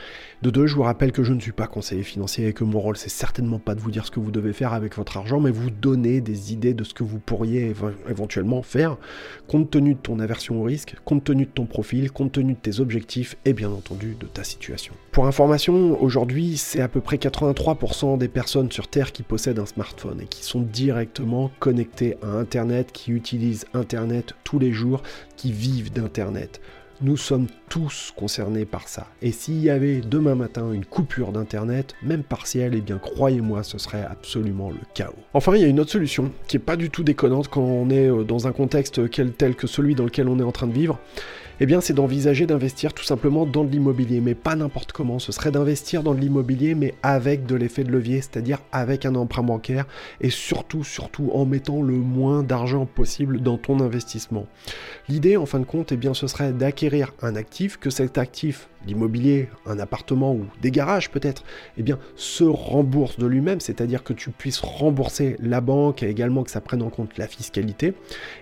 De 0.42 0.50
deux, 0.50 0.66
je 0.66 0.74
vous 0.74 0.82
rappelle 0.82 1.12
que 1.12 1.24
je 1.24 1.32
ne 1.32 1.40
suis 1.40 1.52
pas 1.52 1.66
conseiller 1.66 2.02
financier 2.02 2.48
et 2.48 2.52
que 2.52 2.64
mon 2.64 2.80
rôle 2.80 2.96
c'est 2.96 3.08
certainement 3.08 3.58
pas 3.58 3.74
de 3.74 3.80
vous 3.80 3.90
dire 3.90 4.06
ce 4.06 4.10
que 4.10 4.20
vous 4.20 4.30
devez 4.30 4.52
faire 4.52 4.72
avec 4.72 4.94
votre 4.96 5.16
argent, 5.16 5.40
mais 5.40 5.50
vous 5.50 5.70
donner 5.70 6.20
des 6.20 6.52
idées 6.52 6.74
de 6.74 6.84
ce 6.84 6.94
que 6.94 7.02
vous 7.02 7.17
pourriez 7.18 7.74
éventuellement 8.08 8.62
faire, 8.62 8.96
compte 9.46 9.70
tenu 9.70 9.94
de 9.94 9.98
ton 9.98 10.20
aversion 10.20 10.60
au 10.60 10.64
risque, 10.64 10.96
compte 11.04 11.24
tenu 11.24 11.46
de 11.46 11.50
ton 11.50 11.66
profil, 11.66 12.10
compte 12.10 12.32
tenu 12.32 12.54
de 12.54 12.58
tes 12.58 12.80
objectifs 12.80 13.36
et 13.44 13.52
bien 13.52 13.70
entendu 13.70 14.16
de 14.18 14.26
ta 14.26 14.44
situation. 14.44 14.94
Pour 15.12 15.26
information, 15.26 16.00
aujourd'hui, 16.02 16.56
c'est 16.56 16.80
à 16.80 16.88
peu 16.88 17.00
près 17.00 17.16
83% 17.16 18.18
des 18.18 18.28
personnes 18.28 18.70
sur 18.70 18.88
Terre 18.88 19.12
qui 19.12 19.22
possèdent 19.22 19.58
un 19.58 19.66
smartphone 19.66 20.20
et 20.20 20.26
qui 20.26 20.44
sont 20.44 20.60
directement 20.60 21.50
connectées 21.58 22.16
à 22.22 22.28
Internet, 22.28 22.92
qui 22.92 23.12
utilisent 23.12 23.66
Internet 23.74 24.34
tous 24.44 24.58
les 24.58 24.72
jours, 24.72 25.02
qui 25.36 25.52
vivent 25.52 25.92
d'Internet. 25.92 26.60
Nous 27.00 27.16
sommes 27.16 27.46
tous 27.68 28.12
concernés 28.16 28.64
par 28.64 28.88
ça. 28.88 29.06
Et 29.22 29.30
s'il 29.30 29.60
y 29.62 29.70
avait 29.70 30.00
demain 30.00 30.34
matin 30.34 30.72
une 30.72 30.84
coupure 30.84 31.30
d'Internet, 31.30 31.94
même 32.02 32.24
partielle, 32.24 32.74
eh 32.74 32.80
bien 32.80 32.98
croyez-moi, 32.98 33.62
ce 33.62 33.78
serait 33.78 34.02
absolument 34.02 34.70
le 34.70 34.80
chaos. 34.94 35.14
Enfin, 35.32 35.54
il 35.54 35.62
y 35.62 35.64
a 35.64 35.68
une 35.68 35.78
autre 35.78 35.92
solution 35.92 36.32
qui 36.48 36.56
est 36.56 36.60
pas 36.60 36.74
du 36.74 36.90
tout 36.90 37.04
déconnante 37.04 37.46
quand 37.46 37.62
on 37.62 37.88
est 37.90 38.10
euh, 38.10 38.24
dans 38.24 38.48
un 38.48 38.52
contexte 38.52 39.00
tel 39.36 39.54
que 39.54 39.68
celui 39.68 39.94
dans 39.94 40.04
lequel 40.04 40.26
on 40.26 40.40
est 40.40 40.42
en 40.42 40.50
train 40.50 40.66
de 40.66 40.72
vivre 40.72 40.98
eh 41.60 41.66
bien 41.66 41.80
c'est 41.80 41.92
d'envisager 41.92 42.46
d'investir 42.46 42.92
tout 42.92 43.04
simplement 43.04 43.46
dans 43.46 43.64
de 43.64 43.70
l'immobilier, 43.70 44.20
mais 44.20 44.34
pas 44.34 44.56
n'importe 44.56 44.92
comment. 44.92 45.18
Ce 45.18 45.32
serait 45.32 45.50
d'investir 45.50 46.02
dans 46.02 46.14
de 46.14 46.20
l'immobilier, 46.20 46.74
mais 46.74 46.94
avec 47.02 47.46
de 47.46 47.56
l'effet 47.56 47.84
de 47.84 47.90
levier, 47.90 48.20
c'est-à-dire 48.20 48.58
avec 48.72 49.04
un 49.06 49.14
emprunt 49.14 49.42
bancaire, 49.42 49.86
et 50.20 50.30
surtout, 50.30 50.84
surtout 50.84 51.30
en 51.34 51.44
mettant 51.44 51.82
le 51.82 51.94
moins 51.94 52.42
d'argent 52.42 52.86
possible 52.86 53.40
dans 53.40 53.58
ton 53.58 53.80
investissement. 53.80 54.46
L'idée, 55.08 55.36
en 55.36 55.46
fin 55.46 55.58
de 55.58 55.64
compte, 55.64 55.92
eh 55.92 55.96
bien, 55.96 56.14
ce 56.14 56.26
serait 56.26 56.52
d'acquérir 56.52 57.12
un 57.22 57.36
actif, 57.36 57.76
que 57.76 57.90
cet 57.90 58.18
actif 58.18 58.68
l'immobilier, 58.86 59.48
un 59.66 59.78
appartement 59.78 60.32
ou 60.34 60.46
des 60.62 60.70
garages 60.70 61.10
peut-être, 61.10 61.44
eh 61.76 61.82
bien, 61.82 61.98
se 62.16 62.44
rembourse 62.44 63.18
de 63.18 63.26
lui-même, 63.26 63.60
c'est-à-dire 63.60 64.02
que 64.02 64.12
tu 64.12 64.30
puisses 64.30 64.60
rembourser 64.60 65.36
la 65.40 65.60
banque 65.60 66.02
et 66.02 66.08
également 66.08 66.44
que 66.44 66.50
ça 66.50 66.60
prenne 66.60 66.82
en 66.82 66.90
compte 66.90 67.18
la 67.18 67.26
fiscalité. 67.26 67.94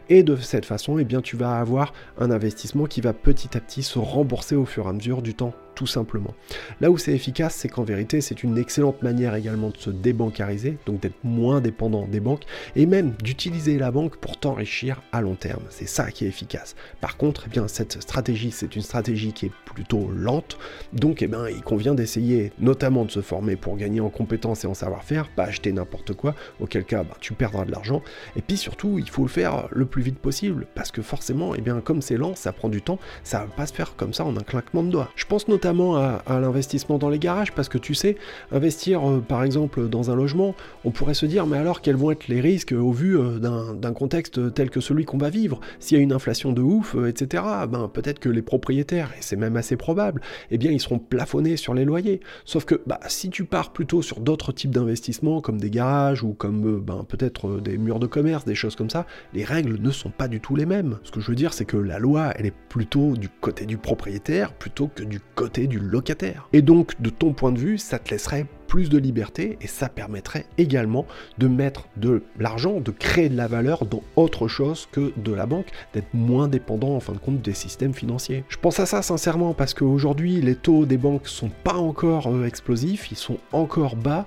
Et 0.09 0.23
de 0.23 0.37
cette 0.37 0.65
façon, 0.65 0.99
eh 0.99 1.07
tu 1.23 1.37
vas 1.37 1.59
avoir 1.59 1.93
un 2.19 2.31
investissement 2.31 2.87
qui 2.87 3.01
va 3.01 3.13
petit 3.13 3.57
à 3.57 3.61
petit 3.61 3.83
se 3.83 3.99
rembourser 3.99 4.55
au 4.55 4.65
fur 4.65 4.87
et 4.87 4.89
à 4.89 4.93
mesure 4.93 5.23
du 5.23 5.35
temps 5.35 5.53
tout 5.77 5.87
simplement. 5.87 6.35
Là 6.81 6.91
où 6.91 6.99
c'est 6.99 7.13
efficace, 7.13 7.55
c'est 7.55 7.69
qu'en 7.69 7.85
vérité, 7.85 8.21
c'est 8.21 8.43
une 8.43 8.59
excellente 8.59 9.03
manière 9.03 9.37
également 9.37 9.69
de 9.69 9.77
se 9.77 9.91
débancariser, 9.91 10.79
donc 10.87 11.01
d'être 11.01 11.23
moins 11.23 11.61
dépendant 11.61 12.09
des 12.09 12.19
banques, 12.19 12.45
et 12.75 12.87
même 12.87 13.13
d'utiliser 13.23 13.79
la 13.79 13.93
banque 13.93 14.17
pour 14.17 14.41
t'enrichir 14.41 15.03
à 15.13 15.21
long 15.21 15.37
terme. 15.37 15.63
C'est 15.69 15.87
ça 15.87 16.11
qui 16.11 16.25
est 16.25 16.29
efficace. 16.29 16.75
Par 17.01 17.17
contre, 17.17 17.45
eh 17.47 17.51
bien, 17.51 17.69
cette 17.69 18.03
stratégie, 18.03 18.51
c'est 18.51 18.75
une 18.75 18.83
stratégie 18.83 19.33
qui 19.33 19.47
est 19.47 19.53
plutôt 19.67 20.11
lente, 20.11 20.59
donc 20.93 21.23
eh 21.23 21.29
bien, 21.29 21.49
il 21.49 21.63
convient 21.63 21.95
d'essayer 21.95 22.53
notamment 22.59 23.05
de 23.05 23.11
se 23.11 23.21
former 23.21 23.57
pour 23.57 23.77
gagner 23.77 24.01
en 24.01 24.09
compétences 24.09 24.65
et 24.65 24.67
en 24.67 24.75
savoir-faire, 24.75 25.29
pas 25.29 25.45
acheter 25.45 25.73
n'importe 25.73 26.15
quoi, 26.15 26.35
auquel 26.59 26.85
cas 26.85 27.05
bah, 27.05 27.17
tu 27.21 27.35
perdras 27.35 27.67
de 27.67 27.71
l'argent, 27.71 28.03
et 28.35 28.41
puis 28.41 28.57
surtout, 28.57 28.99
il 28.99 29.11
faut 29.11 29.23
le 29.23 29.29
faire 29.29 29.69
le 29.71 29.85
plus 29.85 30.03
vite 30.03 30.19
possible, 30.19 30.67
parce 30.75 30.91
que 30.91 31.03
forcément, 31.03 31.55
eh 31.55 31.61
bien, 31.61 31.83
comme 31.83 32.01
c'est 32.01 32.17
lent, 32.17 32.35
ça 32.35 32.53
prend 32.53 32.71
du 32.71 32.81
temps, 32.81 32.99
ça 33.25 33.41
va 33.41 33.47
pas 33.47 33.67
se 33.67 33.75
faire 33.75 33.95
comme 33.95 34.15
ça 34.15 34.25
en 34.25 34.35
un 34.39 34.43
claquement 34.43 34.83
de 34.83 34.91
doigts. 34.91 35.11
Je 35.17 35.27
pense 35.27 35.49
notamment 35.49 35.66
à, 35.67 36.41
l'investissement 36.41 36.99
dans 36.99 37.09
les 37.09 37.19
garages, 37.19 37.53
parce 37.53 37.69
que 37.69 37.79
tu 37.79 37.95
sais, 37.95 38.17
investir 38.53 39.09
euh, 39.09 39.21
par 39.21 39.43
exemple 39.43 39.89
dans 39.89 40.11
un 40.11 40.15
logement, 40.15 40.55
on 40.85 40.91
pourrait 40.91 41.15
se 41.15 41.27
dire, 41.27 41.47
mais 41.47 41.59
alors 41.59 41.81
quels 41.81 41.97
vont 41.97 42.11
être 42.11 42.29
les 42.29 42.41
risques 42.41 42.73
au 42.73 42.93
vu 42.93 43.19
euh, 43.19 43.39
d'un 43.39 43.93
contexte 43.93 44.55
tel 44.55 44.71
que 44.71 44.81
celui 44.81 45.05
qu'on 45.05 45.19
va 45.19 45.31
vivre? 45.31 45.61
S'il 45.81 45.99
y 45.99 46.01
a 46.01 46.03
une 46.03 46.13
inflation 46.13 46.53
de 46.53 46.63
ouf, 46.63 46.95
euh, 46.95 47.09
etc., 47.09 47.43
ben, 47.69 47.91
peut-être 47.93 48.19
que 48.19 48.29
les 48.29 48.43
propriétaires, 48.43 49.11
et 49.19 49.23
c'est 49.23 49.37
même 49.37 49.57
assez 49.57 49.77
probable, 49.77 50.21
eh 50.51 50.59
bien 50.59 50.71
ils 50.71 50.81
seront 50.81 50.99
plafonnés 50.99 51.57
sur 51.57 51.75
les 51.75 51.85
loyers. 51.85 52.21
Sauf 52.45 52.65
que 52.65 52.81
bah, 52.87 53.01
si 53.09 53.31
tu 53.31 53.45
pars 53.45 53.73
plutôt 53.73 54.03
sur 54.03 54.21
d'autres 54.21 54.53
types 54.53 54.71
d'investissements, 54.71 55.41
comme 55.41 55.61
des 55.61 55.71
garages 55.71 56.23
ou 56.23 56.33
comme 56.33 56.81
ben, 56.81 57.05
peut-être 57.09 57.61
des 57.61 57.77
murs 57.77 57.99
de 57.99 58.07
commerce, 58.07 58.45
des 58.45 58.55
choses 58.55 58.77
comme 58.77 58.91
ça, 58.91 59.07
les 59.35 59.45
règles 59.45 59.81
ne 59.81 59.91
sont 59.91 60.11
pas 60.11 60.29
du 60.29 60.41
tout 60.41 60.55
les 60.55 60.67
mêmes. 60.67 60.99
Ce 61.03 61.11
que 61.11 61.21
je 61.21 61.29
veux 61.29 61.37
dire, 61.37 61.53
c'est 61.53 61.65
que 61.65 61.77
la 61.77 61.99
loi, 61.99 62.33
elle 62.37 62.47
est 62.47 62.55
plutôt 62.69 63.17
du 63.17 63.29
côté 63.29 63.67
du 63.67 63.79
propriétaire 63.79 64.53
plutôt 64.59 64.89
que 64.89 65.03
du 65.03 65.21
côté 65.35 65.56
du 65.61 65.79
locataire. 65.79 66.49
Et 66.53 66.63
donc, 66.63 67.01
de 67.01 67.11
ton 67.11 67.33
point 67.33 67.53
de 67.53 67.59
vue, 67.59 67.79
ça 67.79 67.99
te 67.99 68.11
laisserait 68.11 68.47
plus 68.67 68.91
de 68.91 68.99
liberté 68.99 69.57
et 69.61 69.67
ça 69.67 69.89
permettrait 69.89 70.47
également 70.59 71.07
de 71.39 71.49
mettre 71.49 71.89
de 71.97 72.23
l'argent, 72.39 72.81
de 72.81 72.91
créer 72.91 73.29
de 73.29 73.37
la 73.37 73.47
valeur 73.47 73.87
dans 73.87 74.03
autre 74.17 74.49
chose 74.49 74.89
que 74.93 75.13
de 75.17 75.33
la 75.33 75.47
banque, 75.47 75.69
d'être 75.95 76.13
moins 76.13 76.49
dépendant 76.49 76.95
en 76.97 77.01
fin 77.01 77.13
de 77.13 77.19
compte 77.19 77.41
des 77.41 77.55
systèmes 77.55 77.95
financiers. 77.95 78.45
Je 78.49 78.57
pense 78.57 78.81
à 78.81 78.87
ça 78.87 79.03
sincèrement 79.03 79.55
parce 79.55 79.73
qu'aujourd'hui 79.73 80.41
les 80.41 80.57
taux 80.57 80.85
des 80.85 80.97
banques 80.99 81.29
sont 81.29 81.51
pas 81.65 81.77
encore 81.77 82.29
euh, 82.29 82.45
explosifs, 82.45 83.11
ils 83.11 83.17
sont 83.17 83.39
encore 83.53 83.97
bas. 83.97 84.27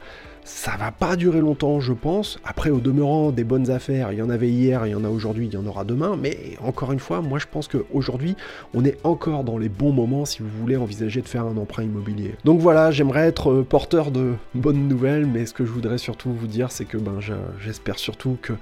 Ça 0.52 0.76
va 0.78 0.92
pas 0.92 1.16
durer 1.16 1.42
longtemps, 1.42 1.80
je 1.80 1.94
pense. 1.94 2.40
Après, 2.44 2.72
au 2.72 2.80
demeurant, 2.80 3.32
des 3.32 3.44
bonnes 3.44 3.70
affaires, 3.70 4.12
il 4.12 4.18
y 4.18 4.22
en 4.22 4.32
avait 4.32 4.50
hier, 4.50 4.88
il 4.88 4.90
y 4.90 4.96
en 4.96 5.06
a 5.06 5.08
aujourd'hui, 5.08 5.46
il 5.46 5.54
y 5.54 5.58
en 5.58 5.66
aura 5.66 5.84
demain. 5.86 6.18
Mais 6.20 6.58
encore 6.60 6.92
une 6.92 7.00
fois, 7.00 7.22
moi 7.22 7.38
je 7.38 7.46
pense 7.50 7.68
qu'aujourd'hui, 7.68 8.36
on 8.74 8.84
est 8.84 8.98
encore 9.06 9.44
dans 9.44 9.60
les 9.60 9.70
bons 9.70 9.94
moments 9.94 10.26
si 10.26 10.42
vous 10.42 10.50
voulez 10.50 10.76
envisager 10.76 11.22
de 11.22 11.28
faire 11.28 11.46
un 11.46 11.56
emprunt 11.56 11.84
immobilier. 11.84 12.34
Donc 12.46 12.60
voilà, 12.60 12.90
j'aimerais 12.90 13.28
être 13.28 13.52
euh, 13.52 13.64
porteur 13.64 14.10
de 14.10 14.34
bonnes 14.56 14.88
nouvelles, 14.88 15.28
mais 15.28 15.46
ce 15.46 15.54
que 15.54 15.66
je 15.66 15.72
voudrais 15.72 16.00
surtout 16.00 16.34
vous 16.34 16.48
dire, 16.48 16.72
c'est 16.72 16.86
que 16.86 16.98
ben, 16.98 17.20
j'espère 17.62 18.00
surtout 18.00 18.38
que 18.42 18.54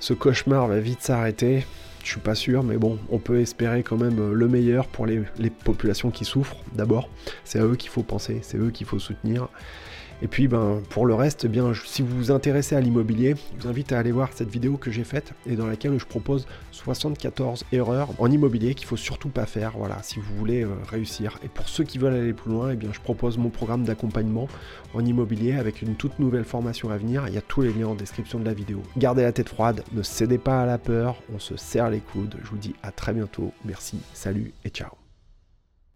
ce 0.00 0.14
cauchemar 0.14 0.66
va 0.66 0.80
vite 0.80 1.02
s'arrêter. 1.02 1.66
Je 2.02 2.08
suis 2.08 2.20
pas 2.20 2.34
sûr, 2.34 2.62
mais 2.62 2.78
bon, 2.78 2.98
on 3.10 3.18
peut 3.18 3.40
espérer 3.40 3.82
quand 3.82 3.98
même 3.98 4.18
euh, 4.18 4.32
le 4.32 4.48
meilleur 4.48 4.88
pour 4.88 5.04
les, 5.04 5.22
les 5.38 5.50
populations 5.50 6.10
qui 6.10 6.24
souffrent. 6.24 6.56
D'abord, 6.74 7.10
c'est 7.44 7.60
à 7.60 7.64
eux 7.64 7.76
qu'il 7.76 7.90
faut 7.90 8.02
penser, 8.02 8.38
c'est 8.42 8.56
eux 8.56 8.70
qu'il 8.70 8.86
faut 8.86 8.98
soutenir. 8.98 9.48
Et 10.22 10.28
puis 10.28 10.48
ben, 10.48 10.80
pour 10.88 11.06
le 11.06 11.14
reste, 11.14 11.44
eh 11.44 11.48
bien, 11.48 11.72
si 11.84 12.02
vous 12.02 12.16
vous 12.16 12.30
intéressez 12.30 12.74
à 12.74 12.80
l'immobilier, 12.80 13.34
je 13.58 13.62
vous 13.62 13.68
invite 13.68 13.92
à 13.92 13.98
aller 13.98 14.12
voir 14.12 14.30
cette 14.34 14.48
vidéo 14.48 14.76
que 14.76 14.90
j'ai 14.90 15.04
faite 15.04 15.32
et 15.46 15.56
dans 15.56 15.66
laquelle 15.66 15.98
je 15.98 16.06
propose 16.06 16.46
74 16.72 17.64
erreurs 17.72 18.08
en 18.18 18.30
immobilier 18.30 18.74
qu'il 18.74 18.86
faut 18.86 18.96
surtout 18.96 19.28
pas 19.28 19.46
faire 19.46 19.72
voilà, 19.76 20.02
si 20.02 20.18
vous 20.18 20.34
voulez 20.36 20.64
euh, 20.64 20.70
réussir. 20.88 21.38
Et 21.44 21.48
pour 21.48 21.68
ceux 21.68 21.84
qui 21.84 21.98
veulent 21.98 22.14
aller 22.14 22.32
plus 22.32 22.50
loin, 22.50 22.70
eh 22.72 22.76
bien, 22.76 22.90
je 22.92 23.00
propose 23.00 23.38
mon 23.38 23.50
programme 23.50 23.84
d'accompagnement 23.84 24.48
en 24.94 25.04
immobilier 25.04 25.54
avec 25.54 25.82
une 25.82 25.96
toute 25.96 26.18
nouvelle 26.18 26.44
formation 26.44 26.90
à 26.90 26.96
venir. 26.96 27.24
Il 27.28 27.34
y 27.34 27.38
a 27.38 27.42
tous 27.42 27.60
les 27.60 27.72
liens 27.72 27.88
en 27.88 27.94
description 27.94 28.38
de 28.38 28.44
la 28.44 28.54
vidéo. 28.54 28.82
Gardez 28.96 29.22
la 29.22 29.32
tête 29.32 29.48
froide, 29.48 29.82
ne 29.92 30.02
cédez 30.02 30.38
pas 30.38 30.62
à 30.62 30.66
la 30.66 30.78
peur, 30.78 31.22
on 31.34 31.38
se 31.38 31.56
serre 31.56 31.90
les 31.90 32.00
coudes. 32.00 32.36
Je 32.42 32.50
vous 32.50 32.58
dis 32.58 32.74
à 32.82 32.90
très 32.90 33.12
bientôt. 33.12 33.52
Merci, 33.64 33.98
salut 34.14 34.52
et 34.64 34.70
ciao. 34.70 35.05